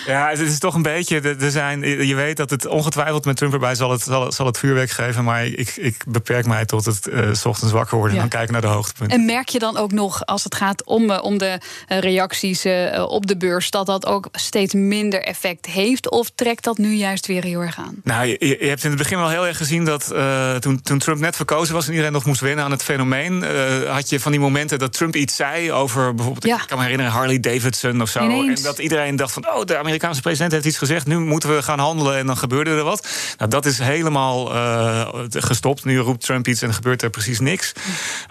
Ja, 0.05 0.29
het 0.29 0.39
is 0.39 0.59
toch 0.59 0.75
een 0.75 0.81
beetje. 0.81 1.19
Er 1.39 1.51
zijn, 1.51 2.07
je 2.07 2.15
weet 2.15 2.37
dat 2.37 2.49
het 2.49 2.65
ongetwijfeld 2.65 3.25
met 3.25 3.37
Trump 3.37 3.53
erbij 3.53 3.75
zal 3.75 3.91
het, 3.91 4.01
zal, 4.01 4.31
zal 4.31 4.45
het 4.45 4.57
vuurwerk 4.57 4.89
geven. 4.89 5.23
Maar 5.23 5.45
ik, 5.45 5.75
ik 5.75 6.03
beperk 6.07 6.45
mij 6.45 6.65
tot 6.65 6.85
het 6.85 7.07
uh, 7.07 7.33
s 7.33 7.45
ochtends 7.45 7.73
wakker 7.73 7.97
worden 7.97 8.17
en 8.17 8.27
kijken 8.29 8.51
naar 8.51 8.61
de 8.61 8.67
hoogtepunten. 8.67 9.17
En 9.17 9.25
merk 9.25 9.49
je 9.49 9.59
dan 9.59 9.77
ook 9.77 9.91
nog, 9.91 10.25
als 10.25 10.43
het 10.43 10.55
gaat 10.55 10.83
om, 10.83 11.11
om 11.11 11.37
de 11.37 11.59
reacties 11.87 12.65
op 13.07 13.27
de 13.27 13.37
beurs, 13.37 13.69
dat 13.69 13.85
dat 13.85 14.05
ook 14.05 14.27
steeds 14.31 14.73
minder 14.73 15.23
effect 15.23 15.65
heeft? 15.65 16.09
Of 16.09 16.31
trekt 16.35 16.63
dat 16.63 16.77
nu 16.77 16.93
juist 16.93 17.27
weer 17.27 17.43
heel 17.43 17.61
erg 17.61 17.77
aan? 17.77 17.95
Nou, 18.03 18.25
je, 18.27 18.57
je 18.59 18.67
hebt 18.67 18.83
in 18.83 18.89
het 18.89 18.99
begin 18.99 19.17
wel 19.17 19.29
heel 19.29 19.47
erg 19.47 19.57
gezien 19.57 19.85
dat 19.85 20.13
toen, 20.59 20.81
toen 20.81 20.99
Trump 20.99 21.19
net 21.19 21.35
verkozen 21.35 21.73
was 21.73 21.85
en 21.85 21.91
iedereen 21.91 22.13
nog 22.13 22.25
moest 22.25 22.41
wennen 22.41 22.65
aan 22.65 22.71
het 22.71 22.83
fenomeen. 22.83 23.43
Had 23.87 24.09
je 24.09 24.19
van 24.19 24.31
die 24.31 24.41
momenten 24.41 24.79
dat 24.79 24.93
Trump 24.93 25.15
iets 25.15 25.35
zei 25.35 25.71
over 25.71 26.15
bijvoorbeeld, 26.15 26.45
ja. 26.45 26.61
ik 26.61 26.67
kan 26.67 26.77
me 26.77 26.83
herinneren, 26.83 27.11
Harley 27.11 27.39
Davidson 27.39 28.01
of 28.01 28.09
zo. 28.09 28.19
En 28.19 28.57
dat 28.61 28.79
iedereen 28.79 29.15
dacht 29.15 29.33
van, 29.33 29.47
oh, 29.47 29.65
de 29.65 29.77
Amerikaanse 29.89 30.21
president 30.21 30.51
heeft 30.51 30.65
iets 30.65 30.77
gezegd, 30.77 31.07
nu 31.07 31.19
moeten 31.19 31.55
we 31.55 31.61
gaan 31.61 31.79
handelen 31.79 32.17
en 32.17 32.25
dan 32.25 32.37
gebeurde 32.37 32.69
er 32.69 32.83
wat. 32.83 33.07
Nou, 33.37 33.49
dat 33.49 33.65
is 33.65 33.79
helemaal 33.79 34.55
uh, 34.55 35.09
gestopt. 35.29 35.85
Nu 35.85 35.97
roept 35.97 36.25
Trump 36.25 36.47
iets 36.47 36.61
en 36.61 36.73
gebeurt 36.73 37.01
er 37.01 37.09
precies 37.09 37.39
niks. 37.39 37.73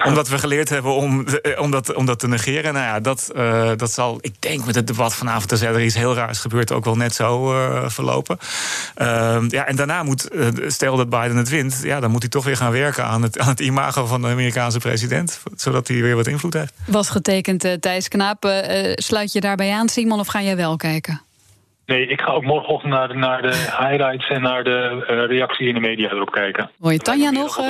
Omdat 0.04 0.28
we 0.28 0.38
geleerd 0.38 0.68
hebben 0.68 0.94
om, 0.94 1.26
eh, 1.26 1.60
om, 1.60 1.70
dat, 1.70 1.94
om 1.94 2.06
dat 2.06 2.18
te 2.18 2.28
negeren. 2.28 2.72
Nou 2.72 2.84
ja, 2.84 3.00
dat, 3.00 3.30
uh, 3.36 3.70
dat 3.76 3.92
zal, 3.92 4.18
ik 4.20 4.34
denk 4.38 4.64
met 4.64 4.74
het 4.74 4.86
debat 4.86 5.14
vanavond, 5.14 5.50
er 5.50 5.74
er 5.74 5.84
iets 5.84 5.94
heel 5.94 6.14
raars 6.14 6.38
gebeurt, 6.38 6.72
ook 6.72 6.84
wel 6.84 6.96
net 6.96 7.14
zo 7.14 7.54
verlopen. 7.88 8.38
Ehm, 8.94 9.46
ja, 9.48 9.66
en 9.66 9.76
daarna 9.76 10.02
moet, 10.02 10.28
stel 10.66 10.96
dat 10.96 11.10
Biden 11.10 11.36
het 11.36 11.48
wint, 11.48 11.80
ja, 11.82 12.00
dan 12.00 12.10
moet 12.10 12.22
hij 12.22 12.30
toch 12.30 12.44
weer 12.44 12.56
gaan 12.56 12.72
werken 12.72 13.04
aan 13.04 13.22
het, 13.22 13.38
aan 13.38 13.48
het 13.48 13.60
imago 13.60 14.06
van 14.06 14.22
de 14.22 14.28
Amerikaanse 14.28 14.78
president. 14.78 15.40
Zodat 15.56 15.88
hij 15.88 16.02
weer 16.02 16.16
wat 16.16 16.26
invloed 16.26 16.54
heeft. 16.54 16.72
Was 16.86 17.08
getekend, 17.08 17.76
Thijs 17.80 18.08
Knaap. 18.08 18.52
Sluit 18.94 19.32
je 19.32 19.40
daarbij 19.40 19.72
aan, 19.72 19.88
Simon, 19.88 20.20
of 20.20 20.26
ga 20.26 20.42
jij 20.42 20.56
wel 20.56 20.76
kijken? 20.76 21.26
Nee, 21.88 22.06
ik 22.06 22.20
ga 22.20 22.32
ook 22.32 22.44
morgenochtend 22.44 22.92
naar 22.92 23.08
de, 23.08 23.14
naar 23.14 23.42
de 23.42 23.54
highlights 23.78 24.28
en 24.28 24.42
naar 24.42 24.64
de 24.64 25.06
uh, 25.10 25.26
reactie 25.26 25.68
in 25.68 25.74
de 25.74 25.80
media 25.80 26.10
erop 26.10 26.30
kijken. 26.30 26.70
Hoor 26.80 26.92
je 26.92 26.98
Tanja 26.98 27.30
nog? 27.30 27.60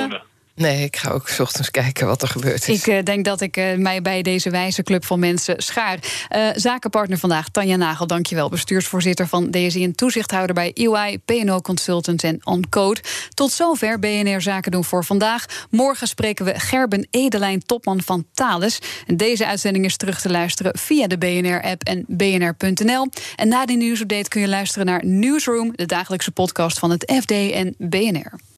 Nee, 0.59 0.83
ik 0.83 0.97
ga 0.97 1.11
ook 1.11 1.29
s 1.29 1.39
ochtends 1.39 1.71
kijken 1.71 2.07
wat 2.07 2.21
er 2.21 2.27
gebeurt 2.27 2.67
is. 2.67 2.79
Ik 2.79 2.87
uh, 2.87 3.03
denk 3.03 3.25
dat 3.25 3.41
ik 3.41 3.57
uh, 3.57 3.75
mij 3.75 4.01
bij 4.01 4.21
deze 4.21 4.49
wijze 4.49 4.83
club 4.83 5.05
van 5.05 5.19
mensen 5.19 5.55
schaar. 5.57 5.99
Uh, 6.35 6.49
zakenpartner 6.55 7.17
vandaag, 7.17 7.49
Tanja 7.49 7.75
Nagel, 7.75 8.07
dankjewel. 8.07 8.49
Bestuursvoorzitter 8.49 9.27
van 9.27 9.51
DSI 9.51 9.83
en 9.83 9.95
toezichthouder 9.95 10.55
bij 10.55 10.71
EY, 10.73 11.19
PNO 11.25 11.61
Consultants 11.61 12.23
en 12.23 12.39
OnCode. 12.43 13.01
Tot 13.33 13.51
zover 13.51 13.99
BNR 13.99 14.41
Zaken 14.41 14.71
doen 14.71 14.83
voor 14.83 15.05
vandaag. 15.05 15.45
Morgen 15.69 16.07
spreken 16.07 16.45
we 16.45 16.59
Gerben 16.59 17.07
Edelijn, 17.11 17.65
topman 17.65 18.01
van 18.01 18.25
Thales. 18.33 18.79
Deze 19.05 19.45
uitzending 19.45 19.85
is 19.85 19.97
terug 19.97 20.21
te 20.21 20.29
luisteren 20.29 20.77
via 20.77 21.07
de 21.07 21.17
BNR-app 21.17 21.83
en 21.83 22.05
bnr.nl. 22.07 23.07
En 23.35 23.47
na 23.47 23.65
die 23.65 23.77
nieuwsupdate 23.77 24.29
kun 24.29 24.41
je 24.41 24.47
luisteren 24.47 24.85
naar 24.85 25.05
Newsroom... 25.05 25.71
de 25.75 25.85
dagelijkse 25.85 26.31
podcast 26.31 26.79
van 26.79 26.91
het 26.91 27.13
FD 27.21 27.31
en 27.31 27.75
BNR. 27.77 28.57